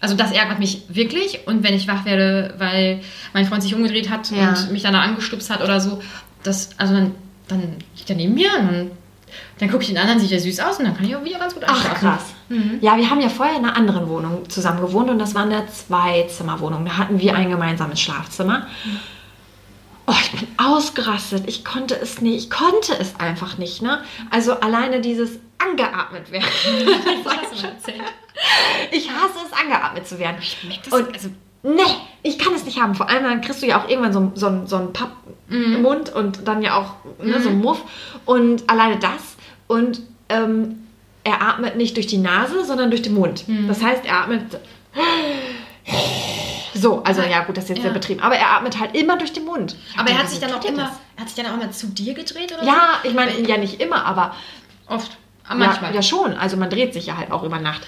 [0.00, 1.46] Also das ärgert mich wirklich.
[1.46, 3.02] Und wenn ich wach werde, weil
[3.34, 4.48] mein Freund sich umgedreht hat Ja.
[4.48, 6.02] und mich dann da angestupst hat oder so,
[6.42, 7.14] das, also dann,
[7.46, 8.90] dann liegt er neben mir und dann,
[9.58, 11.38] dann gucke ich den anderen, sieht er süß aus und dann kann ich auch wieder
[11.38, 12.00] ganz gut Ach, einschlafen.
[12.00, 12.24] krass.
[12.80, 15.66] Ja, wir haben ja vorher in einer anderen Wohnung zusammen gewohnt und das war eine
[15.66, 16.84] Zweizimmerwohnung.
[16.84, 18.66] Da hatten wir ein gemeinsames Schlafzimmer.
[20.06, 21.44] Oh, ich bin ausgerastet.
[21.46, 22.44] Ich konnte es nicht.
[22.44, 23.80] Ich konnte es einfach nicht.
[23.82, 24.02] Ne?
[24.30, 26.44] Also alleine dieses angeatmet werden.
[28.90, 30.36] Ich hasse es, angeatmet zu werden.
[30.40, 31.28] Ich merk das, Und also,
[31.64, 31.80] Nee,
[32.22, 32.94] ich kann es nicht haben.
[32.94, 36.60] Vor allem dann kriegst du ja auch irgendwann so, so, so einen Pappmund und dann
[36.62, 36.94] ja auch
[37.24, 37.80] ne, so einen Muff.
[38.24, 39.36] Und alleine das.
[39.68, 40.86] Und ähm,
[41.24, 43.44] er atmet nicht durch die Nase, sondern durch den Mund.
[43.68, 44.58] Das heißt, er atmet.
[46.74, 47.84] So, also ja, gut, das ist jetzt Ja.
[47.84, 48.20] sehr betrieben.
[48.20, 49.76] Aber er atmet halt immer durch den Mund.
[49.96, 50.92] aber er hat sich dann auch er immer, das?
[51.16, 53.80] er hat sich dann auch immer zu dir gedreht oder Ja, ich meine, ja nicht
[53.80, 54.34] immer, aber
[54.88, 54.94] so?
[54.96, 55.16] Oft.
[55.48, 55.94] Ah, ja, manchmal.
[55.94, 56.34] ja schon.
[56.34, 57.82] Also man dreht sich ja halt auch über Nacht.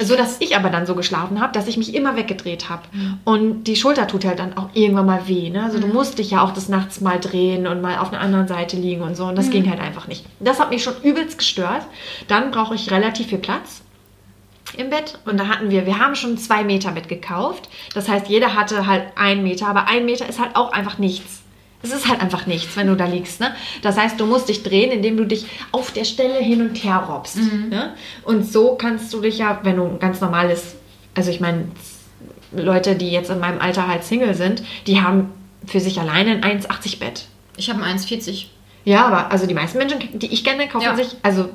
[0.00, 2.82] So dass ich aber dann so geschlafen habe, dass ich mich immer weggedreht habe.
[2.92, 3.18] Mhm.
[3.24, 5.48] Und die Schulter tut halt dann auch irgendwann mal weh.
[5.50, 5.62] Ne?
[5.64, 8.46] Also du musst dich ja auch des Nachts mal drehen und mal auf einer anderen
[8.46, 9.24] Seite liegen und so.
[9.24, 9.50] Und das Mhm.
[9.52, 10.24] ging halt einfach nicht.
[10.38, 11.86] Das hat mich schon übelst gestört.
[12.28, 13.82] Dann brauche ich relativ viel Platz
[14.76, 17.70] im Bett und da hatten wir, wir haben schon zwei Meter Bett gekauft.
[17.94, 21.40] Das heißt, jeder hatte halt einen Meter, aber ein Meter ist halt auch einfach nichts.
[21.82, 23.40] Es ist halt einfach nichts, wenn du da liegst.
[23.40, 23.54] Ne?
[23.82, 27.04] Das heißt, du musst dich drehen, indem du dich auf der Stelle hin und her
[27.08, 27.36] robbst.
[27.70, 27.94] Ne?
[28.24, 30.74] Und so kannst du dich ja, wenn du ein ganz normales,
[31.14, 31.68] also ich meine,
[32.50, 35.30] Leute, die jetzt in meinem Alter halt Single sind, die haben
[35.66, 37.26] für sich alleine ein 1,80 Bett.
[37.56, 38.46] Ich habe ein 1,40.
[38.84, 40.96] Ja, aber also die meisten Menschen, die ich kenne, kaufen Ja.
[40.96, 41.50] sich also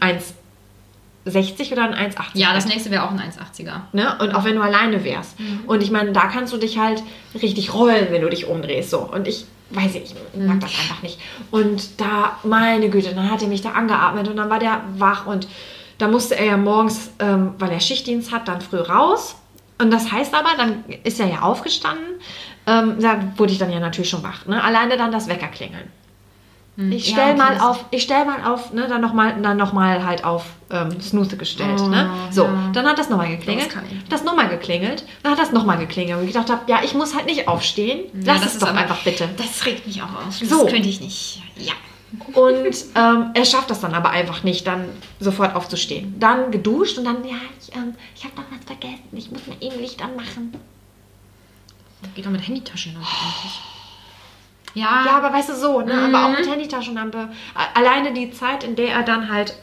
[0.00, 0.18] ein
[1.26, 2.22] 1,60 oder ein 1,80.
[2.34, 3.80] Ja, das nächste wäre auch ein 1,80er.
[3.92, 4.16] Ne?
[4.20, 5.36] Und auch wenn du alleine wärst.
[5.66, 7.02] Und ich meine, da kannst du dich halt
[7.40, 8.90] richtig rollen, wenn du dich umdrehst.
[8.90, 9.00] So.
[9.00, 11.18] Und ich weiß nicht, ich mag das einfach nicht.
[11.50, 15.26] Und da, meine Güte, dann hat er mich da angeatmet und dann war der wach
[15.26, 15.48] und
[15.98, 19.36] da musste er ja morgens, ähm, weil er Schichtdienst hat, dann früh raus.
[19.78, 22.20] Und das heißt aber, dann ist er ja aufgestanden.
[22.66, 24.46] Ähm, da wurde ich dann ja natürlich schon wach.
[24.46, 24.62] Ne?
[24.62, 25.48] Alleine dann das Wecker
[26.76, 26.92] klingeln.
[26.98, 29.56] Ich Ja, stell okay, mal das- auf, ich stell mal auf, ne, dann nochmal dann
[29.56, 31.80] noch mal halt auf ähm, Snooze gestellt.
[31.80, 32.10] Oh, ne?
[32.30, 32.70] So, ja.
[32.72, 33.68] dann hat das nochmal geklingelt.
[33.68, 33.74] Das.
[34.08, 35.04] Das Das nochmal geklingelt.
[35.22, 36.18] Dann hat das nochmal geklingelt.
[36.20, 38.04] Und ich gedacht habe, ja, ich muss halt nicht aufstehen.
[38.24, 39.28] Ja, Lass das es doch aber- einfach bitte.
[39.36, 40.38] Das regt mich auch auf.
[40.38, 40.66] Das So.
[40.66, 41.42] könnte ich nicht.
[41.56, 41.72] Ja.
[42.34, 44.86] Und ähm, er schafft das dann aber einfach nicht, dann
[45.20, 46.14] sofort aufzustehen.
[46.20, 49.02] Dann geduscht und dann, ja, ich, ähm, ich habe noch was vergessen.
[49.12, 50.52] Ich muss mal eben Licht anmachen.
[52.14, 53.60] Geht doch mit Handytaschenlampe eigentlich.
[54.76, 55.92] Ja, Ja, aber weißt du so, ne?
[55.92, 56.36] aber auch Mhm.
[56.40, 57.28] mit Handytaschenlampe.
[57.54, 59.54] A- Alleine die Zeit, in der er dann halt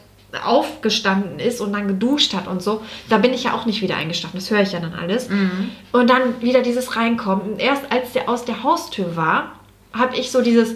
[0.44, 3.96] aufgestanden ist und dann geduscht hat und so, da bin ich ja auch nicht wieder
[3.96, 4.36] eingeschlafen.
[4.36, 5.28] Das höre ich ja dann alles.
[5.28, 5.70] Mhm.
[5.92, 7.52] Und dann wieder dieses Reinkommen.
[7.52, 9.52] Und erst als der aus der Haustür war,
[9.92, 10.74] habe ich so dieses,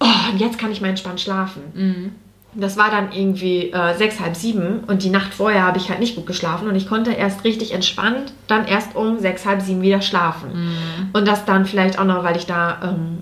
[0.00, 1.62] oh, und jetzt kann ich mal entspannt schlafen.
[1.74, 2.14] Mhm.
[2.60, 6.00] Das war dann irgendwie äh, sechs, halb sieben und die Nacht vorher habe ich halt
[6.00, 9.80] nicht gut geschlafen und ich konnte erst richtig entspannt dann erst um sechs, halb sieben
[9.80, 10.50] wieder schlafen.
[10.52, 11.10] Mhm.
[11.12, 13.18] Und das dann vielleicht auch noch, weil ich da, ähm,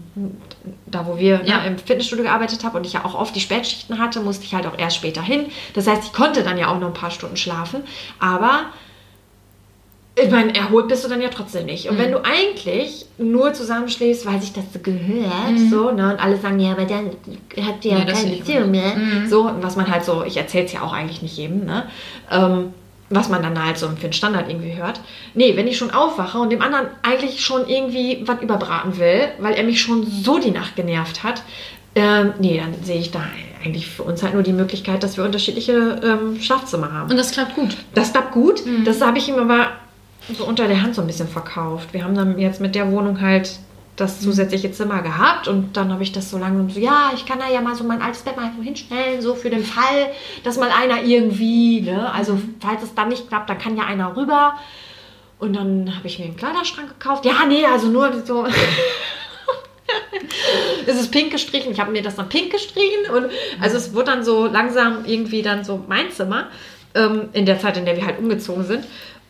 [0.87, 1.59] da wo wir Ja.
[1.61, 4.55] ne, im Fitnessstudio gearbeitet habe und ich ja auch oft die Spätschichten hatte, musste ich
[4.55, 5.47] halt auch erst später hin.
[5.74, 7.82] Das heißt, ich konnte dann ja auch noch ein paar Stunden schlafen,
[8.18, 8.61] aber
[10.19, 11.85] ich meine, erholt bist du dann ja trotzdem nicht.
[11.85, 11.91] Mhm.
[11.91, 15.71] Und wenn du eigentlich nur zusammenschläfst, weil sich das so gehört, Mhm.
[15.71, 17.11] so, ne, und alle sagen, ja, aber dann
[17.64, 18.97] habt ihr ja, das keine Beziehung mehr.
[18.97, 19.29] Mhm.
[19.29, 21.85] So, was man halt so, ich erzähle es ja auch eigentlich nicht jedem, ne?
[22.31, 22.73] Ähm,
[23.09, 25.01] was man dann halt so für einen Standard irgendwie hört.
[25.35, 29.55] Nee, wenn ich schon aufwache und dem anderen eigentlich schon irgendwie was überbraten will, weil
[29.55, 31.43] er mich schon so die Nacht genervt hat,
[31.95, 33.21] ähm, nee, dann sehe ich da
[33.64, 37.09] eigentlich für uns halt nur die Möglichkeit, dass wir unterschiedliche ähm, Schlafzimmer haben.
[37.11, 37.77] Und das klappt gut.
[37.95, 38.67] Das klappt gut.
[38.67, 38.85] Mhm.
[38.85, 39.69] Das habe ich ihm aber
[40.35, 41.93] so unter der Hand so ein bisschen verkauft.
[41.93, 43.57] Wir haben dann jetzt mit der Wohnung halt Mhm.
[43.97, 47.39] das zusätzliche Zimmer gehabt und dann habe ich das so lange so, ja, ich kann
[47.39, 50.11] da ja mal so mein altes Bett mal so hinstellen, so für den Fall,
[50.45, 52.57] dass mal einer irgendwie, ne, also Mhm.
[52.61, 54.55] falls es dann nicht klappt, dann kann ja einer rüber.
[55.39, 57.24] Und dann habe ich mir einen Kleiderschrank gekauft.
[57.27, 58.47] Ja, nee, also nur so.
[60.87, 61.72] es ist pink gestrichen.
[61.72, 63.27] Ich habe mir das dann pink gestrichen und
[63.61, 66.49] also es wurde dann so langsam irgendwie dann so mein Zimmer
[66.95, 68.85] ähm, in der Zeit, in der wir halt umgezogen sind.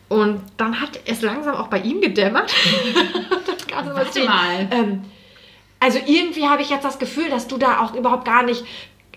[0.09, 2.53] Und dann hat es langsam auch bei ihm gedämmert.
[3.45, 4.67] das kann Warte mal.
[4.71, 5.01] Ähm,
[5.79, 8.63] also irgendwie habe ich jetzt das Gefühl, dass du da auch überhaupt gar nicht,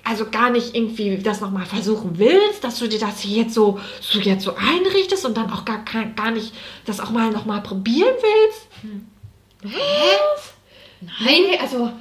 [0.05, 4.19] also gar nicht irgendwie das nochmal versuchen willst, dass du dir das jetzt so, so
[4.19, 5.79] jetzt so einrichtest und dann auch gar,
[6.17, 6.53] gar nicht
[6.87, 8.69] das auch mal nochmal probieren willst.
[9.63, 10.55] Was?
[11.21, 11.93] Nee, also.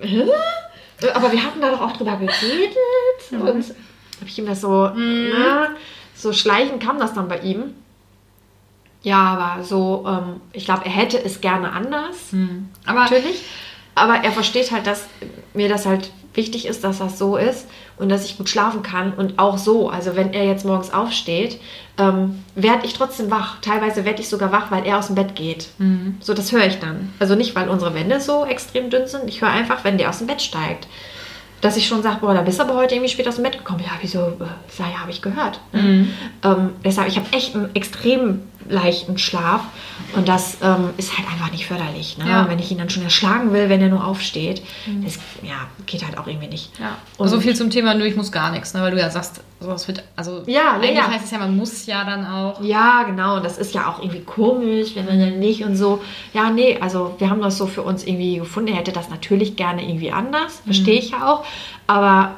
[0.00, 0.24] Hä?
[1.14, 2.76] Aber wir hatten da doch auch drüber geredet.
[3.30, 3.40] Und
[4.20, 5.74] habe ich ihm das so, na,
[6.20, 7.74] so schleichend kam das dann bei ihm.
[9.02, 12.32] Ja, aber so, ähm, ich glaube, er hätte es gerne anders.
[12.86, 13.42] Aber Natürlich.
[13.94, 15.06] Aber er versteht halt, dass
[15.54, 17.66] mir das halt wichtig ist, dass das so ist
[17.96, 19.12] und dass ich gut schlafen kann.
[19.12, 21.60] Und auch so, also wenn er jetzt morgens aufsteht,
[21.98, 23.60] ähm, werde ich trotzdem wach.
[23.60, 25.68] Teilweise werde ich sogar wach, weil er aus dem Bett geht.
[26.20, 27.12] So, das höre ich dann.
[27.18, 29.28] Also nicht, weil unsere Wände so extrem dünn sind.
[29.28, 30.86] Ich höre einfach, wenn der aus dem Bett steigt.
[31.60, 33.58] Dass ich schon sage, boah, da bist du aber heute irgendwie spät aus dem Bett
[33.58, 33.80] gekommen.
[33.80, 34.18] Ja, wieso?
[34.18, 35.60] Äh, ja, habe ich gehört.
[35.72, 36.06] Ne?
[36.42, 39.62] Ähm, deshalb, ich habe echt einen extrem leichten Schlaf.
[40.16, 42.18] Und das ähm, ist halt einfach nicht förderlich.
[42.18, 42.28] Ne?
[42.28, 42.48] Ja.
[42.48, 44.62] Wenn ich ihn dann schon erschlagen will, wenn er nur aufsteht.
[45.04, 46.78] Das ja, geht halt auch irgendwie nicht.
[46.78, 46.96] ja.
[47.16, 48.82] Und so viel zum Thema, nur ich muss gar nichts, ne?
[48.82, 51.08] weil du ja sagst, sowas wird, also Ja, eigentlich ja.
[51.10, 52.60] heißt es ja, man muss ja dann auch.
[52.62, 53.36] Ja, genau.
[53.36, 56.02] Und das ist ja auch irgendwie komisch, wenn man dann nicht und so.
[56.34, 58.70] Ja, nee, also wir haben das so für uns irgendwie gefunden.
[58.70, 60.62] Er hätte das natürlich gerne irgendwie anders.
[60.64, 61.44] Verstehe ich ja auch.
[61.86, 62.34] Aber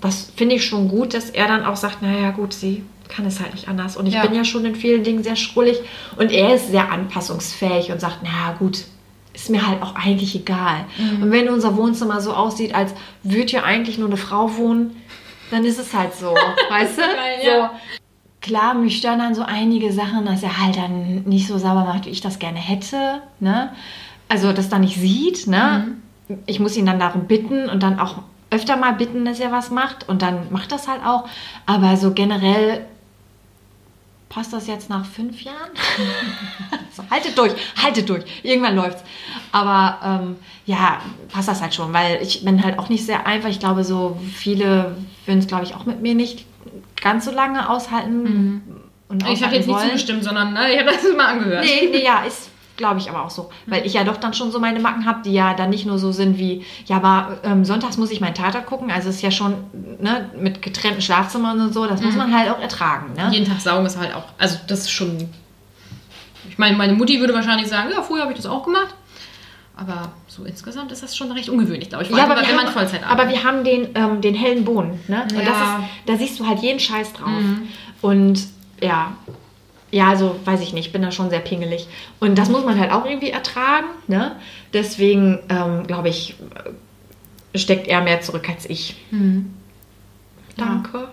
[0.00, 3.40] das finde ich schon gut, dass er dann auch sagt, naja gut, sie kann es
[3.40, 3.96] halt nicht anders.
[3.96, 4.22] Und ich Ja.
[4.22, 5.78] bin ja schon in vielen Dingen sehr schrullig.
[6.16, 8.84] Und er ist sehr anpassungsfähig und sagt, naja gut,
[9.34, 10.84] ist mir halt auch eigentlich egal.
[11.20, 14.96] Und wenn unser Wohnzimmer so aussieht, als würde hier eigentlich nur eine Frau wohnen,
[15.50, 16.34] dann ist es halt so,
[16.70, 17.02] weißt du?
[17.02, 17.48] Geil, so.
[17.48, 17.70] ja.
[18.42, 22.06] Klar, mich stören dann so einige Sachen, dass er halt dann nicht so sauber macht,
[22.06, 23.20] wie ich das gerne hätte.
[23.38, 23.70] Ne?
[24.30, 25.46] Also das dann nicht sieht.
[25.46, 25.96] Ne?
[26.46, 29.70] Ich muss ihn dann darum bitten und dann auch öfter mal bitten, dass er was
[29.70, 30.08] macht.
[30.08, 31.28] Und dann macht das halt auch.
[31.66, 32.86] Aber so generell
[34.30, 35.70] passt das jetzt nach fünf Jahren?
[36.96, 38.24] so, haltet durch, haltet durch.
[38.42, 39.02] Irgendwann läuft's.
[39.52, 43.50] Aber ähm, ja, passt das halt schon, weil ich bin halt auch nicht sehr einfach.
[43.50, 46.46] Ich glaube, so viele würden es, glaube ich, auch mit mir nicht
[47.02, 48.62] ganz so lange aushalten.
[49.08, 49.88] Und Ich habe jetzt nicht wollen.
[49.88, 51.64] zugestimmt, sondern ne, ich habe das mal angehört.
[51.64, 52.49] Nee, nee, ja, ist,
[52.80, 53.50] glaube ich, aber auch so.
[53.66, 55.98] Weil ich ja doch dann schon so meine Macken habe, die ja dann nicht nur
[55.98, 58.90] so sind wie, ja, aber ähm, sonntags muss ich meinen Tatort gucken.
[58.90, 59.54] Also es ist ja schon
[60.00, 63.12] ne, mit getrennten Schlafzimmern und so, das muss man halt auch ertragen.
[63.14, 63.28] Ne?
[63.30, 65.28] Jeden Tag saugen ist halt auch, also das ist schon.
[66.48, 68.94] Ich meine, meine Mutti würde wahrscheinlich sagen, ja, früher habe ich das auch gemacht.
[69.76, 72.10] Aber so insgesamt ist das schon recht ungewöhnlich, glaube ich.
[72.10, 73.32] Ja, aber, wenn wir man haben, Vollzeit aber arbeitet.
[73.42, 75.00] wir haben den, ähm, den hellen Boden.
[75.08, 75.22] Ne?
[75.22, 75.78] Und das Ja.
[75.78, 75.84] Mhm.
[75.84, 77.28] ist, da siehst du halt jeden Scheiß drauf.
[78.02, 78.46] Und
[78.82, 79.12] ja,
[79.90, 81.86] ja, also weiß ich nicht, ich bin da schon sehr pingelig.
[82.20, 83.86] Und das muss man halt auch irgendwie ertragen.
[84.06, 84.36] Ne?
[84.72, 86.36] Deswegen, ähm, glaube ich,
[87.54, 88.96] steckt er mehr zurück als ich.
[89.10, 89.52] Mhm.
[90.56, 91.08] Danke.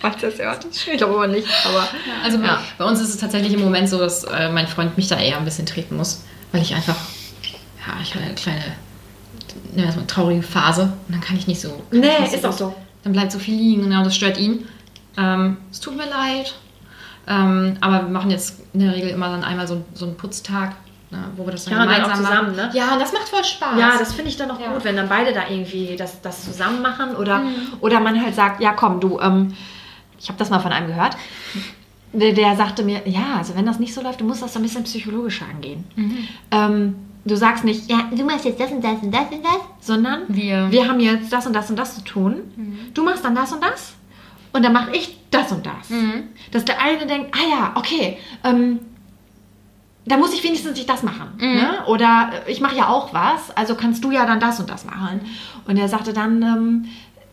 [0.00, 0.66] Falls das hört.
[0.70, 1.88] Ich glaube aber nicht, aber.
[2.24, 2.62] Also bei- Ja.
[2.78, 5.38] bei uns ist es tatsächlich im Moment so, dass äh, mein Freund mich da eher
[5.38, 6.96] ein bisschen treten muss, weil ich einfach,
[7.86, 8.62] ja, ich habe eine kleine,
[9.72, 11.82] wir das mal, traurige Phase und dann kann ich nicht so.
[11.90, 12.74] Nee, ist auch so.
[13.04, 14.66] Dann bleibt so viel liegen, ja, das stört ihn.
[15.16, 16.54] Ähm, es tut mir leid.
[17.30, 20.72] Ähm, aber wir machen jetzt in der Regel immer dann einmal so, so einen Putztag,
[21.10, 22.56] ne, wo wir das dann Ja, dann gemeinsam auch zusammen, machen.
[22.56, 22.70] ne?
[22.74, 23.78] Ja, und das macht voll Spaß.
[23.78, 24.72] Ja, das finde ich dann auch Ja.
[24.72, 27.42] gut, wenn dann beide da irgendwie das, das zusammen machen oder,
[27.80, 29.54] oder man halt sagt, ja komm, du, ähm,
[30.18, 31.16] ich habe das mal von einem gehört,
[32.12, 34.58] der, der sagte mir, ja, also wenn das nicht so läuft, du musst das so
[34.58, 35.84] ein bisschen psychologischer angehen.
[36.50, 39.60] Ähm, du sagst nicht, ja, du machst jetzt das und das und das und das,
[39.80, 42.90] sondern Wir- wir haben jetzt das und das und das zu tun.
[42.92, 43.92] Du machst dann das und das
[44.52, 45.88] und dann mache ich das und das.
[46.50, 48.80] Dass der eine denkt, ah ja, okay, ähm,
[50.06, 51.32] da muss ich wenigstens nicht das machen.
[51.54, 51.84] Ne?
[51.86, 54.84] Oder äh, ich mache ja auch was, also kannst du ja dann das und das
[54.84, 55.20] machen.
[55.66, 56.84] Und er sagte dann, ähm,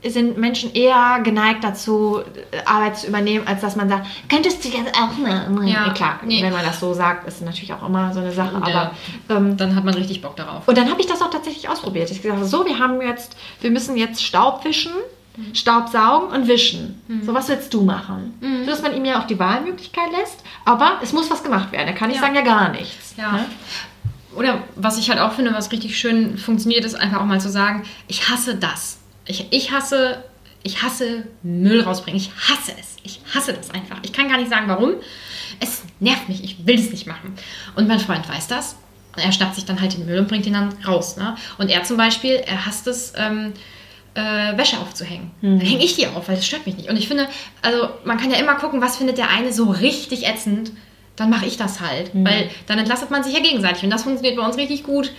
[0.03, 2.19] sind Menschen eher geneigt dazu,
[2.51, 5.67] äh, Arbeit zu übernehmen, als dass man sagt, könntest du jetzt auch mal.
[5.67, 6.43] Ja, klar, nee.
[6.43, 8.61] wenn man das so sagt, ist natürlich auch immer so eine Sache.
[8.67, 8.91] Ja.
[9.27, 10.67] Aber ähm, Dann hat man richtig Bock darauf.
[10.67, 12.11] und dann habe ich das auch tatsächlich ausprobiert.
[12.11, 14.91] Ich gesagt, so, wir haben jetzt, wir müssen jetzt Staub wischen,
[15.53, 17.01] Staub saugen und wischen.
[17.23, 18.33] So, was willst du machen?
[18.65, 21.87] So, dass man ihm ja auch die Wahlmöglichkeit lässt, aber es muss was gemacht werden.
[21.87, 22.23] Er kann nicht Ja.
[22.23, 23.13] sagen, ja gar nichts.
[23.17, 23.31] Ja.
[23.33, 23.45] Ne?
[24.35, 27.49] Oder was ich halt auch finde, was richtig schön funktioniert, ist einfach auch mal zu
[27.49, 28.99] sagen, ich hasse das.
[29.25, 30.23] Ich, ich hasse,
[30.63, 32.19] ich hasse Müll rausbringen.
[32.19, 32.97] Ich hasse es.
[33.03, 33.97] Ich hasse das einfach.
[34.03, 34.93] Ich kann gar nicht sagen, warum.
[35.59, 36.43] Es nervt mich.
[36.43, 37.33] Ich will es nicht machen.
[37.75, 38.75] Und mein Freund weiß das.
[39.15, 41.17] Und er schnappt sich dann halt den Müll und bringt ihn dann raus.
[41.17, 41.35] Ne?
[41.57, 43.53] Und er zum Beispiel, er hasst es, ähm,
[44.17, 45.31] äh, Wäsche aufzuhängen.
[45.41, 46.89] Dann hänge ich die auf, weil das stört mich nicht.
[46.89, 47.27] Und ich finde,
[47.61, 50.71] also man kann ja immer gucken, was findet der eine so richtig ätzend,
[51.15, 52.13] dann mache ich das halt.
[52.15, 52.25] Mhm.
[52.25, 53.83] Weil dann entlastet man sich ja gegenseitig.
[53.83, 55.11] Und das funktioniert bei uns richtig gut.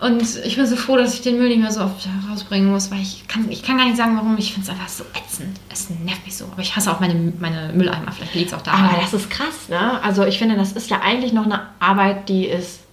[0.00, 2.90] Und ich bin so froh, dass ich den Müll nicht mehr so oft rausbringen muss,
[2.90, 4.36] weil ich kann, ich kann gar nicht sagen, warum.
[4.38, 5.58] Ich finde es einfach so ätzend.
[5.72, 6.46] Es nervt mich so.
[6.46, 8.12] Aber ich hasse auch meine, meine Mülleimer.
[8.12, 8.84] Vielleicht liegt es auch daran.
[8.86, 10.00] Aber das ist krass, ne?
[10.02, 12.83] Also ich finde, das ist ja eigentlich noch eine Arbeit, die ist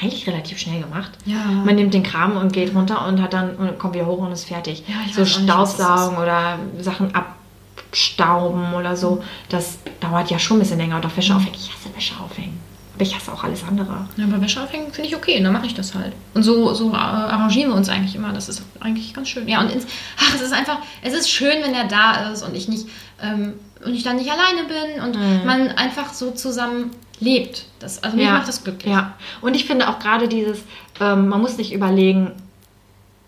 [0.00, 1.10] eigentlich relativ schnell gemacht.
[1.26, 1.44] Ja.
[1.64, 4.32] Man nimmt den Kram und geht runter und hat dann und kommt wieder hoch und
[4.32, 4.82] ist fertig.
[4.88, 10.96] Ja, so Staubsaugen oder Sachen abstauben oder so, das dauert ja schon ein bisschen länger.
[10.96, 11.54] Und auch Wäsche aufhängen.
[11.54, 12.58] Ich hasse Wäsche aufhängen.
[12.94, 14.06] Aber ich hasse auch alles andere.
[14.16, 16.12] Ja, aber Wäsche aufhängen finde ich okay, dann mache ich das halt.
[16.34, 18.32] Und so, so äh, arrangieren wir uns eigentlich immer.
[18.32, 19.48] Das ist eigentlich ganz schön.
[19.48, 19.86] Ja, und ins,
[20.18, 22.86] ach, es ist einfach, es ist schön, wenn er da ist und ich nicht,
[23.22, 25.46] ähm, und ich dann nicht alleine bin und Mhm.
[25.46, 26.90] man einfach so zusammen
[27.22, 27.64] lebt.
[27.78, 28.92] Das, also mich macht das glücklich.
[28.92, 30.62] Ja, und ich finde auch gerade dieses,
[31.00, 32.32] ähm, man muss nicht überlegen,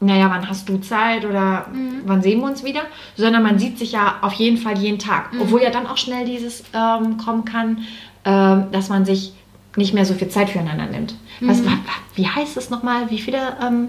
[0.01, 2.03] naja, wann hast du Zeit oder Mhm.
[2.05, 2.83] wann sehen wir uns wieder,
[3.17, 5.33] sondern man sieht sich ja auf jeden Fall jeden Tag.
[5.33, 5.41] Mhm.
[5.43, 7.79] Obwohl ja dann auch schnell dieses ähm, kommen kann,
[8.25, 9.33] ähm, dass man sich
[9.77, 11.15] nicht mehr so viel Zeit füreinander nimmt.
[11.41, 11.67] Was, Mhm.
[11.67, 13.11] wa- wa- wie heißt es nochmal?
[13.11, 13.89] Wie viele, ähm,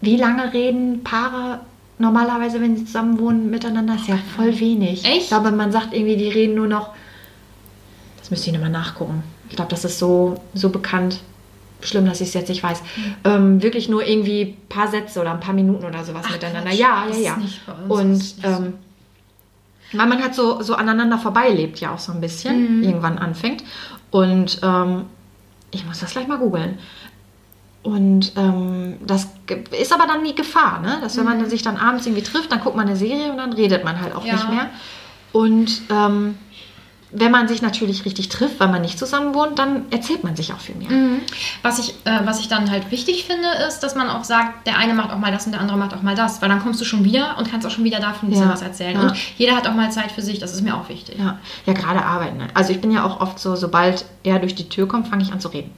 [0.00, 1.60] wie lange reden Paare
[1.98, 3.94] normalerweise, wenn sie zusammen wohnen, miteinander?
[3.94, 5.04] ist ja voll wenig.
[5.04, 5.22] Echt?
[5.22, 6.90] Ich glaube, man sagt irgendwie, die reden nur noch
[8.28, 9.22] das müsste ich nochmal nachgucken.
[9.48, 11.20] Ich glaube, das ist so, so bekannt.
[11.80, 12.82] Schlimm, dass ich es jetzt nicht weiß.
[13.24, 16.70] Ähm, wirklich nur irgendwie ein paar Sätze oder ein paar Minuten oder sowas Ach, miteinander.
[16.70, 16.78] Quatsch.
[16.78, 17.38] Ja, ja, ja.
[17.88, 18.74] Und ähm,
[19.92, 22.82] weil man hat so, so aneinander vorbeilebt ja auch so ein bisschen, Mhm.
[22.82, 23.64] irgendwann anfängt.
[24.10, 25.04] Und ähm,
[25.70, 26.78] ich muss das gleich mal googeln.
[27.82, 29.28] Und ähm, das
[29.78, 30.98] ist aber dann die Gefahr, ne?
[31.00, 33.52] dass wenn man sich dann abends irgendwie trifft, dann guckt man eine Serie und dann
[33.54, 34.34] redet man halt auch Ja.
[34.34, 34.68] nicht mehr.
[35.32, 36.34] Und ähm,
[37.10, 40.52] wenn man sich natürlich richtig trifft, weil man nicht zusammen wohnt, dann erzählt man sich
[40.52, 40.90] auch viel mehr.
[40.90, 41.20] Mhm.
[41.62, 44.76] Was ich, äh, was ich dann halt wichtig finde, ist, dass man auch sagt, der
[44.76, 46.80] eine macht auch mal das und der andere macht auch mal das, weil dann kommst
[46.80, 48.94] du schon wieder und kannst auch schon wieder davon ein bisschen Ja, was erzählen.
[48.94, 49.00] ja.
[49.08, 51.16] Und jeder hat auch mal Zeit für sich, das ist mir auch wichtig.
[51.18, 52.36] Ja, ja gerade arbeiten.
[52.38, 52.48] Ne?
[52.52, 55.32] Also ich bin ja auch oft so, sobald er durch die Tür kommt, fange ich
[55.32, 55.70] an zu reden.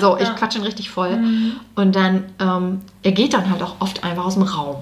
[0.00, 0.34] So, ich Ja.
[0.34, 1.18] quatsche ihn richtig voll.
[1.74, 4.76] Und dann, ähm, er geht dann halt auch oft einfach aus dem Raum.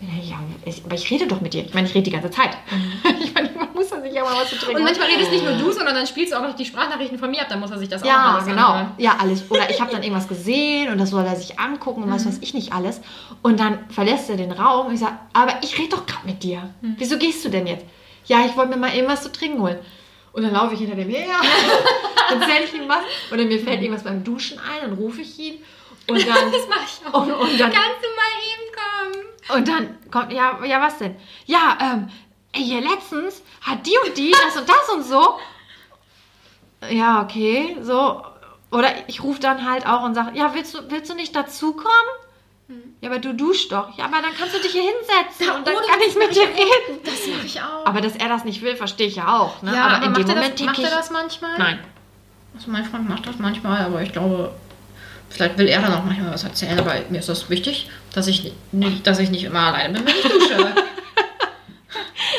[0.00, 0.36] Ja,
[0.66, 1.64] ich, aber ich rede doch mit dir.
[1.64, 2.50] Ich meine, ich rede die ganze Zeit.
[3.18, 5.44] Ich meine, man muss dann sich ja mal was zu trinken Und manchmal redest nicht
[5.44, 7.70] nur du, sondern dann spielst du auch noch die Sprachnachrichten von mir ab, dann muss
[7.70, 8.68] er sich das auch Ja, alles genau.
[8.68, 8.92] anhören.
[8.98, 9.50] Ja, alles.
[9.50, 12.38] Oder ich habe dann irgendwas gesehen und das soll er sich angucken und was weiß
[12.40, 13.00] ich nicht alles.
[13.42, 16.42] Und dann verlässt er den Raum und ich sage, aber ich rede doch gerade mit
[16.42, 16.70] dir.
[16.80, 17.84] Wieso gehst du denn jetzt?
[18.26, 19.78] Ja, ich wollte mir mal irgendwas zu trinken holen.
[20.32, 21.24] Und dann laufe ich hinter dem her,
[22.28, 22.98] dann erzähle ich ihm was.
[23.32, 25.54] Oder mir fällt irgendwas beim Duschen ein, dann rufe ich ihn.
[26.08, 27.22] Und dann, Das mache ich auch.
[27.22, 29.58] und, und dann, Kannst du mal eben kommen?
[29.58, 31.16] und dann kommt, ja, ja, was denn?
[31.46, 32.08] Ja, ähm,
[32.54, 35.38] hier letztens hat die und die das und das und so.
[36.90, 38.22] Ja, okay, so.
[38.70, 41.90] Oder ich rufe dann halt auch und sage, ja, willst du, willst du nicht dazukommen?
[43.00, 43.96] Ja, aber du duschst doch.
[43.96, 47.00] Ja, aber dann kannst du dich hier hinsetzen und dann kann ich mit dir reden.
[47.04, 47.86] Das mache ich auch.
[47.86, 49.62] Aber dass er das nicht will, verstehe ich ja auch.
[49.62, 49.72] Ne?
[49.72, 51.58] ja, aber in macht dem Moment das, macht ich, er das manchmal?
[51.58, 51.78] nein.
[52.56, 54.52] Also mein Freund macht das manchmal, aber ich glaube,
[55.30, 56.78] vielleicht will er dann auch manchmal was erzählen.
[56.78, 60.14] Aber mir ist das wichtig, dass ich nicht, dass ich nicht immer alleine bin, wenn
[60.16, 60.74] ich dusche.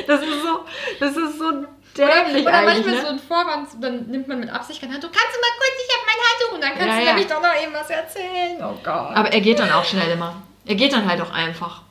[0.08, 0.60] Das ist so,
[1.00, 1.52] das ist so
[1.98, 2.86] dämlich Oder eigentlich.
[2.86, 3.02] manchmal Ne?
[3.02, 5.10] so ein Vorwand, dann nimmt man mit Absicht kein Handtuch.
[5.12, 7.14] Kannst du mal kurz, ich habe mein Handtuch und dann kannst Ja, du ja.
[7.14, 8.58] nämlich doch noch eben was erzählen.
[8.62, 9.16] Oh Gott.
[9.18, 10.36] Aber er geht dann auch schnell immer.
[10.66, 11.82] Er geht dann halt auch einfach.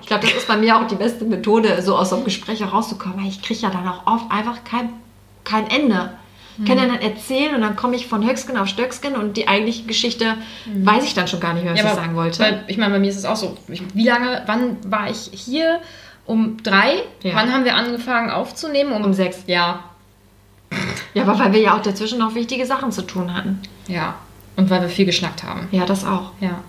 [0.00, 2.60] Ich glaube, das ist bei mir auch die beste Methode, so aus so einem Gespräch
[2.60, 3.18] herauszukommen.
[3.20, 4.92] Weil ich kriege ja dann auch oft einfach kein,
[5.44, 6.16] kein Ende.
[6.58, 9.48] Ich kann ja dann erzählen und dann komme ich von Höcksken auf Stöcksken und die
[9.48, 10.36] eigentliche Geschichte
[10.66, 12.40] weiß ich dann schon gar nicht mehr, was ich sagen wollte.
[12.40, 13.56] Weil, ich meine, bei mir ist es auch so.
[13.68, 15.80] Ich, wie lange, wann war ich hier?
[16.24, 17.02] Um drei?
[17.22, 17.34] Ja.
[17.34, 18.92] Wann haben wir angefangen aufzunehmen?
[18.92, 19.42] Um sechs.
[19.46, 19.84] Ja.
[21.14, 23.60] Ja, aber weil wir ja auch dazwischen noch wichtige Sachen zu tun hatten.
[23.88, 24.14] Ja.
[24.56, 25.68] Und weil wir viel geschnackt haben.
[25.72, 26.32] Ja, das auch.
[26.40, 26.60] Ja.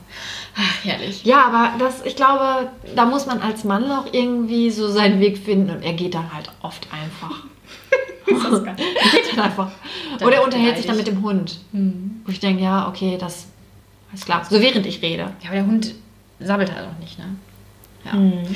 [0.56, 1.24] Ach, herrlich.
[1.24, 5.38] Ja, aber das, ich glaube, da muss man als Mann auch irgendwie so seinen Weg
[5.38, 7.44] finden und er geht dann halt oft einfach.
[8.66, 9.72] er geht dann einfach.
[10.18, 11.60] Dann Oder er ist unterhält sich dann mit dem Hund.
[11.72, 13.48] Wo ich denke, ja, okay, das
[14.14, 14.46] ist klar.
[14.50, 15.32] So während ich rede.
[15.42, 15.94] Ja, aber der Hund
[16.40, 17.26] sabbelt halt auch nicht, ne?
[18.06, 18.14] Ja.
[18.14, 18.56] Mhm.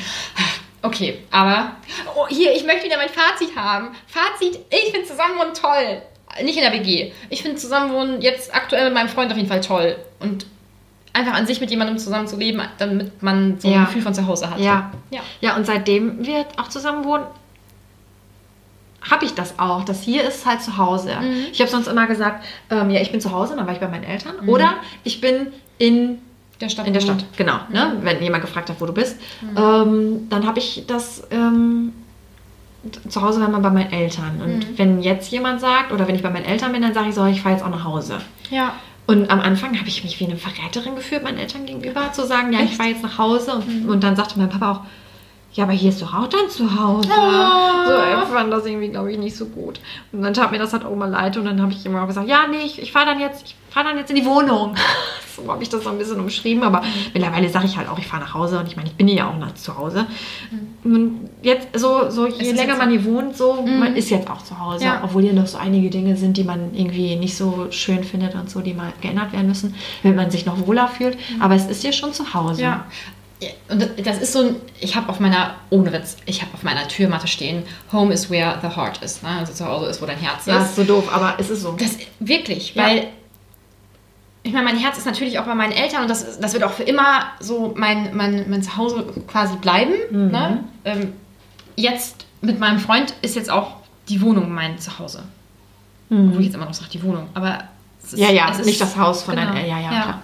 [0.82, 1.72] Okay, aber.
[2.16, 3.90] Oh, hier, ich möchte wieder mein Fazit haben.
[4.08, 6.02] Fazit: Ich finde Zusammenwohnen toll.
[6.44, 7.12] Nicht in der WG.
[7.30, 9.96] Ich finde Zusammenwohnen jetzt aktuell mit meinem Freund auf jeden Fall toll.
[10.20, 10.46] Und
[11.14, 13.86] einfach an sich mit jemandem zusammen zu leben, damit man so ein Ja.
[13.86, 14.60] Gefühl von zu Hause hat.
[14.60, 14.92] Ja.
[15.10, 15.22] Ja.
[15.42, 17.26] Ja, und seitdem wir auch zusammen wohnen,
[19.10, 19.84] habe ich das auch.
[19.84, 21.16] Das hier ist halt zu Hause.
[21.22, 21.46] Mhm.
[21.52, 23.88] Ich habe sonst immer gesagt, ähm, ja, ich bin zu Hause, dann war ich bei
[23.88, 24.36] meinen Eltern.
[24.48, 25.48] Oder ich bin
[25.78, 26.20] in,
[26.60, 26.88] Der Stadt.
[26.88, 27.26] in der Stadt.
[27.38, 27.60] Genau.
[27.72, 27.98] Ne?
[28.02, 29.18] Wenn jemand gefragt hat, wo du bist.
[29.56, 31.94] Ähm, dann habe ich das ähm,
[33.10, 34.42] zu Hause, wenn man bei meinen Eltern.
[34.44, 37.16] Und wenn jetzt jemand sagt, oder wenn ich bei meinen Eltern bin, dann sage ich
[37.16, 38.18] so, ich fahre jetzt auch nach Hause.
[38.50, 38.74] Ja.
[39.06, 42.52] Und am Anfang habe ich mich wie eine Verräterin gefühlt, meinen Eltern gegenüber, zu sagen,
[42.52, 43.54] ja, ich fahre jetzt nach Hause.
[43.54, 44.82] Und, und dann sagte mein Papa auch,
[45.58, 47.10] ja, aber hier ist doch auch dein Zuhause.
[47.10, 47.88] Oh.
[47.88, 49.80] So, er fand das irgendwie, glaube ich, nicht so gut.
[50.12, 51.36] Und dann tat mir das halt auch mal leid.
[51.36, 53.88] Und dann habe ich immer gesagt, ja, nee, ich, ich fahre dann jetzt, ich fahre
[53.88, 54.76] dann jetzt in die Wohnung.
[55.36, 56.62] so habe ich das so ein bisschen umschrieben.
[56.62, 58.60] Aber mittlerweile sage ich halt auch, ich fahre nach Hause.
[58.60, 60.06] Und ich meine, ich bin ja auch noch zu Hause.
[60.84, 63.80] Und jetzt, so, so je länger man hier wohnt, so, Mhm.
[63.80, 64.86] man ist jetzt auch zu Hause.
[64.86, 65.02] Ja.
[65.04, 68.48] Obwohl hier noch so einige Dinge sind, die man irgendwie nicht so schön findet und
[68.48, 71.18] so, die mal geändert werden müssen, wenn man sich noch wohler fühlt.
[71.40, 72.62] Aber es ist hier schon zu Hause.
[72.62, 72.86] Ja.
[73.40, 76.52] Ja, Und das- das ist so ein, ich habe auf meiner, ohne Witz, ich habe
[76.56, 79.22] auf meiner Türmatte stehen, Home is where the heart is.
[79.22, 79.30] Ne?
[79.30, 80.70] Also zu Hause ist, wo dein Herz Ja, ist.
[80.70, 81.74] ist so doof, aber es ist so.
[81.74, 82.84] Das wirklich, Ja.
[82.86, 83.08] weil
[84.44, 86.72] ich meine, mein Herz ist natürlich auch bei meinen Eltern und das, das wird auch
[86.72, 89.94] für immer so mein, mein, mein Zuhause quasi bleiben.
[90.10, 90.32] Mhm.
[90.32, 90.64] Ne?
[90.86, 91.14] Ähm,
[91.76, 93.76] jetzt mit meinem Freund ist jetzt auch
[94.10, 95.24] die Wohnung mein Zuhause.
[96.10, 97.28] Obwohl ich jetzt immer noch sage, die Wohnung.
[97.34, 97.60] Aber
[98.02, 98.26] es ist, Mhm.
[98.26, 100.22] Ja, ja, es nicht das Haus von genau, deinen- ja, ja, klar.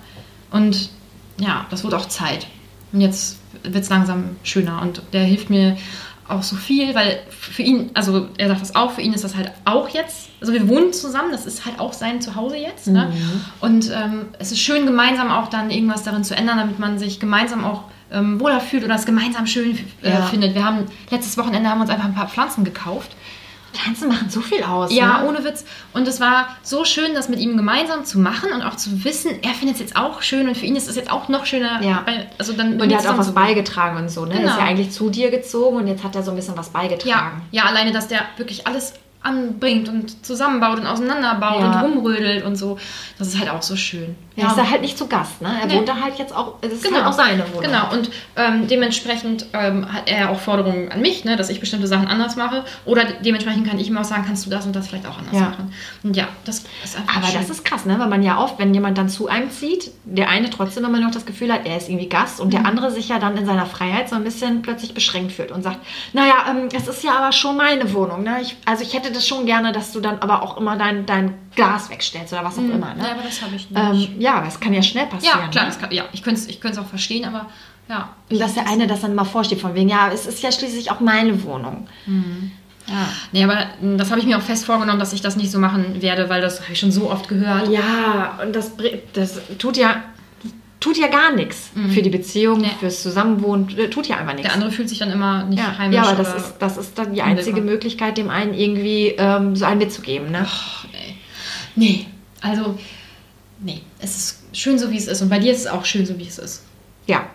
[0.51, 0.89] Und
[1.37, 2.47] ja, das wurde auch Zeit.
[2.93, 5.75] Und jetzt wird es langsam schöner und der hilft mir
[6.27, 9.35] auch so viel, weil für ihn, also er sagt das auch, für ihn ist das
[9.35, 12.87] halt auch jetzt, also wir wohnen zusammen, das ist halt auch sein Zuhause jetzt.
[12.87, 13.11] Ne?
[13.11, 13.41] Mhm.
[13.59, 17.19] Und ähm, es ist schön, gemeinsam auch dann irgendwas darin zu ändern, damit man sich
[17.19, 20.21] gemeinsam auch ähm, wohler fühlt oder es gemeinsam schön äh, Ja.
[20.27, 20.55] findet.
[20.55, 23.15] Wir haben letztes Wochenende haben wir uns einfach ein paar Pflanzen gekauft.
[23.73, 24.93] Pflanzen machen so viel aus.
[24.93, 25.27] Ja, ne?
[25.29, 25.65] ohne Witz.
[25.93, 29.31] Und es war so schön, das mit ihm gemeinsam zu machen und auch zu wissen,
[29.41, 31.81] er findet es jetzt auch schön und für ihn ist es jetzt auch noch schöner.
[31.81, 32.05] Ja.
[32.37, 34.33] Also dann Und er hat auch was beigetragen und so, ne?
[34.33, 34.57] Er ist Genau.
[34.59, 37.41] ja eigentlich zu dir gezogen und jetzt hat er so ein bisschen was Ja, beigetragen.
[37.51, 38.93] ja, alleine, dass der wirklich alles
[39.25, 41.81] anbringt und zusammenbaut und auseinanderbaut Ja.
[41.81, 42.77] und rumrödelt und so.
[43.17, 44.15] Das ist halt auch so schön.
[44.35, 45.49] Er ist da halt nicht zu Gast, ne?
[45.61, 45.75] Er Nee.
[45.75, 46.97] wohnt da halt jetzt auch, es ist Genau.
[46.97, 47.61] halt auch seine Wohnung.
[47.61, 51.85] Genau, und ähm, dementsprechend ähm, hat er auch Forderungen an mich, ne, dass ich bestimmte
[51.87, 52.63] Sachen anders mache.
[52.85, 55.35] Oder dementsprechend kann ich ihm auch sagen, kannst du das und das vielleicht auch anders
[55.35, 55.41] Ja.
[55.49, 55.73] machen.
[56.03, 57.41] Und ja, das ist einfach Aber schön.
[57.41, 57.99] das ist krass, ne?
[57.99, 61.11] Weil man ja oft, wenn jemand dann zu einem zieht, der eine trotzdem immer noch
[61.11, 62.51] das Gefühl hat, er ist irgendwie Gast und Mhm.
[62.51, 65.61] der andere sich ja dann in seiner Freiheit so ein bisschen plötzlich beschränkt fühlt und
[65.63, 65.77] sagt,
[66.13, 68.37] naja, ähm, es ist ja aber schon meine Wohnung, ne?
[68.41, 71.35] Ich, also ich hätte das schon gerne, dass du dann aber auch immer dein, dein
[71.55, 72.95] Glas wegstellst oder was auch immer, ne?
[72.95, 73.01] Mhm.
[73.01, 74.09] Ja, aber das habe ich nicht.
[74.11, 75.39] ähm, ja, aber es kann ja schnell passieren.
[75.41, 75.75] ja, klar, ne?
[75.79, 77.47] kann, ja, ich könnte es ich könnte es auch verstehen, aber
[77.89, 78.09] ja.
[78.29, 80.89] Und dass der eine das dann mal vorsteht, von wegen, ja, es ist ja schließlich
[80.91, 81.87] auch meine Wohnung.
[82.87, 83.09] Ja.
[83.31, 85.59] Nee, aber mm, das habe ich mir auch fest vorgenommen, dass ich das nicht so
[85.59, 87.69] machen werde, weil das habe ich schon so oft gehört.
[87.69, 88.73] Ja, und das,
[89.13, 90.01] das tut ja
[90.83, 92.67] tut ja gar nichts für die Beziehung, Nee.
[92.77, 94.47] fürs Zusammenwohnen, äh, tut ja einfach nichts.
[94.49, 95.95] Der andere fühlt sich dann immer nicht ja, heimisch.
[95.95, 97.61] ja, aber das ist, das ist dann die einzige.
[97.61, 100.29] Möglichkeit, dem einen irgendwie ähm, so einen mitzugeben.
[100.31, 100.45] Ne?
[100.45, 101.12] Ach, nee.
[101.75, 102.07] Nee,
[102.41, 102.77] also,
[103.59, 105.21] nee, es ist schön so, wie es ist.
[105.21, 106.63] Und bei dir ist es auch schön so, wie es ist.
[107.07, 107.25] Ja.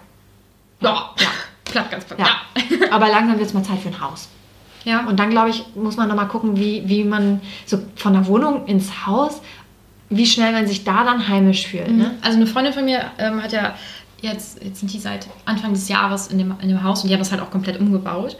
[0.80, 1.28] Ja, ja.
[1.64, 2.18] Platt, ganz platt.
[2.18, 2.26] ja.
[2.26, 2.92] Ja.
[2.92, 4.28] aber langsam wird es mal Zeit für ein Haus.
[4.84, 5.06] ja.
[5.06, 8.66] Und dann, glaube ich, muss man nochmal gucken, wie, wie man so von der Wohnung
[8.66, 9.40] ins Haus,
[10.10, 11.90] wie schnell man sich da dann heimisch fühlt.
[11.90, 12.16] Ne?
[12.22, 13.74] Also eine Freundin von mir ähm, hat ja
[14.20, 17.14] jetzt, jetzt sind die seit Anfang des Jahres in dem, in dem Haus und die
[17.14, 18.36] haben das halt auch komplett umgebaut.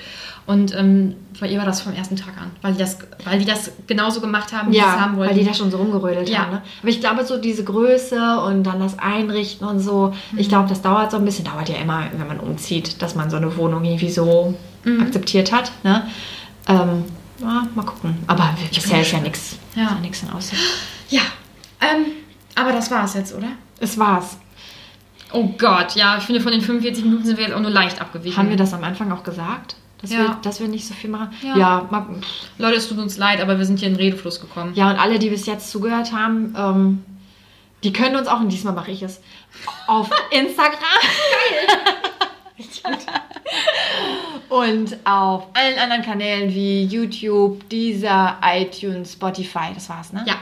[0.47, 3.45] Und ähm, bei ihr war das vom ersten Tag an, weil die das, weil die
[3.45, 5.31] das genauso gemacht haben, wie sie es Ja, haben wollten.
[5.35, 6.39] weil die da schon so rumgerödelt Ja.
[6.41, 6.53] haben.
[6.53, 6.63] Ne?
[6.81, 10.39] Aber ich glaube, so diese Größe und dann das Einrichten und so, Mhm.
[10.39, 11.45] ich glaube, das dauert so ein bisschen.
[11.45, 14.55] Dauert ja immer, wenn man umzieht, dass man so eine Wohnung irgendwie so
[14.85, 15.03] Mhm.
[15.03, 15.71] akzeptiert hat.
[15.85, 16.07] Ne?
[16.67, 17.05] Ähm,
[17.41, 18.17] ja, mal gucken.
[18.27, 19.83] Aber bisher ist ja nichts Ja.
[19.83, 20.63] ja nichts in Aussicht.
[21.11, 21.21] ja,
[21.83, 22.07] ähm,
[22.55, 23.49] aber das war es jetzt, oder?
[23.81, 24.39] Es war's.
[25.33, 28.01] Oh Gott, ja, ich finde, von den 45 Minuten sind wir jetzt auch nur leicht
[28.01, 28.37] abgewichen.
[28.37, 29.77] Haben wir das am Anfang auch gesagt?
[30.01, 30.19] Dass, Ja.
[30.19, 31.31] wir, dass wir nicht so viel machen?
[31.43, 31.57] Ja.
[31.57, 32.07] Ja,
[32.57, 34.73] Leute, es tut uns leid, aber wir sind hier in Redefluss gekommen.
[34.75, 37.05] ja, und alle, die bis jetzt zugehört haben, ähm,
[37.85, 39.21] die können uns auch, und diesmal mache ich es,
[39.87, 40.79] auf Instagram.
[44.49, 50.25] Und auf allen anderen Kanälen wie YouTube, Deezer, iTunes, Spotify, das war's, ne?
[50.27, 50.37] Ja.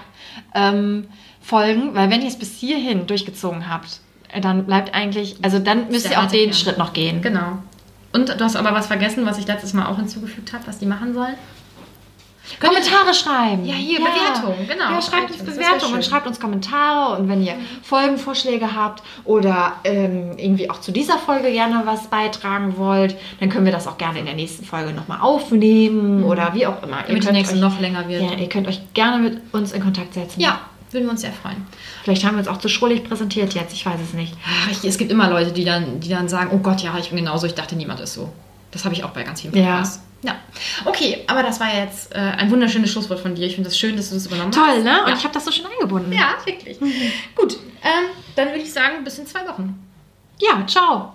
[0.55, 1.09] Ähm,
[1.41, 4.01] folgen, weil wenn ihr es bis hierhin durchgezogen habt,
[4.41, 6.53] dann bleibt eigentlich, also dann müsst ihr auch den.
[6.53, 7.23] Schritt noch gehen.
[7.23, 7.59] Genau.
[8.13, 10.87] Und du hast aber was vergessen, was ich letztes Mal auch hinzugefügt habe, was die
[10.87, 11.35] machen sollen.
[12.61, 13.65] Kommentare schreiben.
[13.65, 14.93] Ja, hier, Bewertungen, genau.
[14.93, 20.39] Ja, schreibt uns wär und schreibt uns Kommentare und wenn ihr Folgenvorschläge habt oder ähm,
[20.39, 24.21] irgendwie auch zu dieser Folge gerne was beitragen wollt, dann können wir das auch gerne
[24.21, 26.99] in der nächsten Folge nochmal aufnehmen oder wie auch immer.
[26.99, 27.03] Mhm.
[27.09, 28.23] Damit die könnt nächste euch, noch länger wird.
[28.23, 30.41] ja, ihr könnt euch gerne mit uns in Kontakt setzen.
[30.41, 30.61] Ja,
[30.97, 31.67] würden wir uns sehr freuen.
[32.03, 34.35] Vielleicht haben wir uns auch zu schrullig präsentiert jetzt, ich weiß es nicht.
[34.45, 37.11] Ach, ich, es gibt immer Leute, die dann, die dann sagen, oh Gott, ja, ich
[37.11, 38.33] bin genauso, ich dachte, niemand ist so.
[38.73, 39.65] Das habe ich auch bei ganz vielen Ja.
[39.77, 40.01] Podcasts.
[40.23, 40.35] Ja.
[40.87, 43.47] Okay, aber das war jetzt äh, ein wunderschönes Schlusswort von dir.
[43.47, 44.83] Ich finde es das schön, dass du das übernommen Toll, hast.
[44.85, 45.03] ne?
[45.03, 45.15] Und Ja.
[45.15, 46.11] ich habe das so schön eingebunden.
[46.13, 46.79] ja, wirklich.
[47.37, 49.79] Gut, ähm, dann würde ich sagen, bis in zwei Wochen.
[50.41, 51.13] Ja, ciao.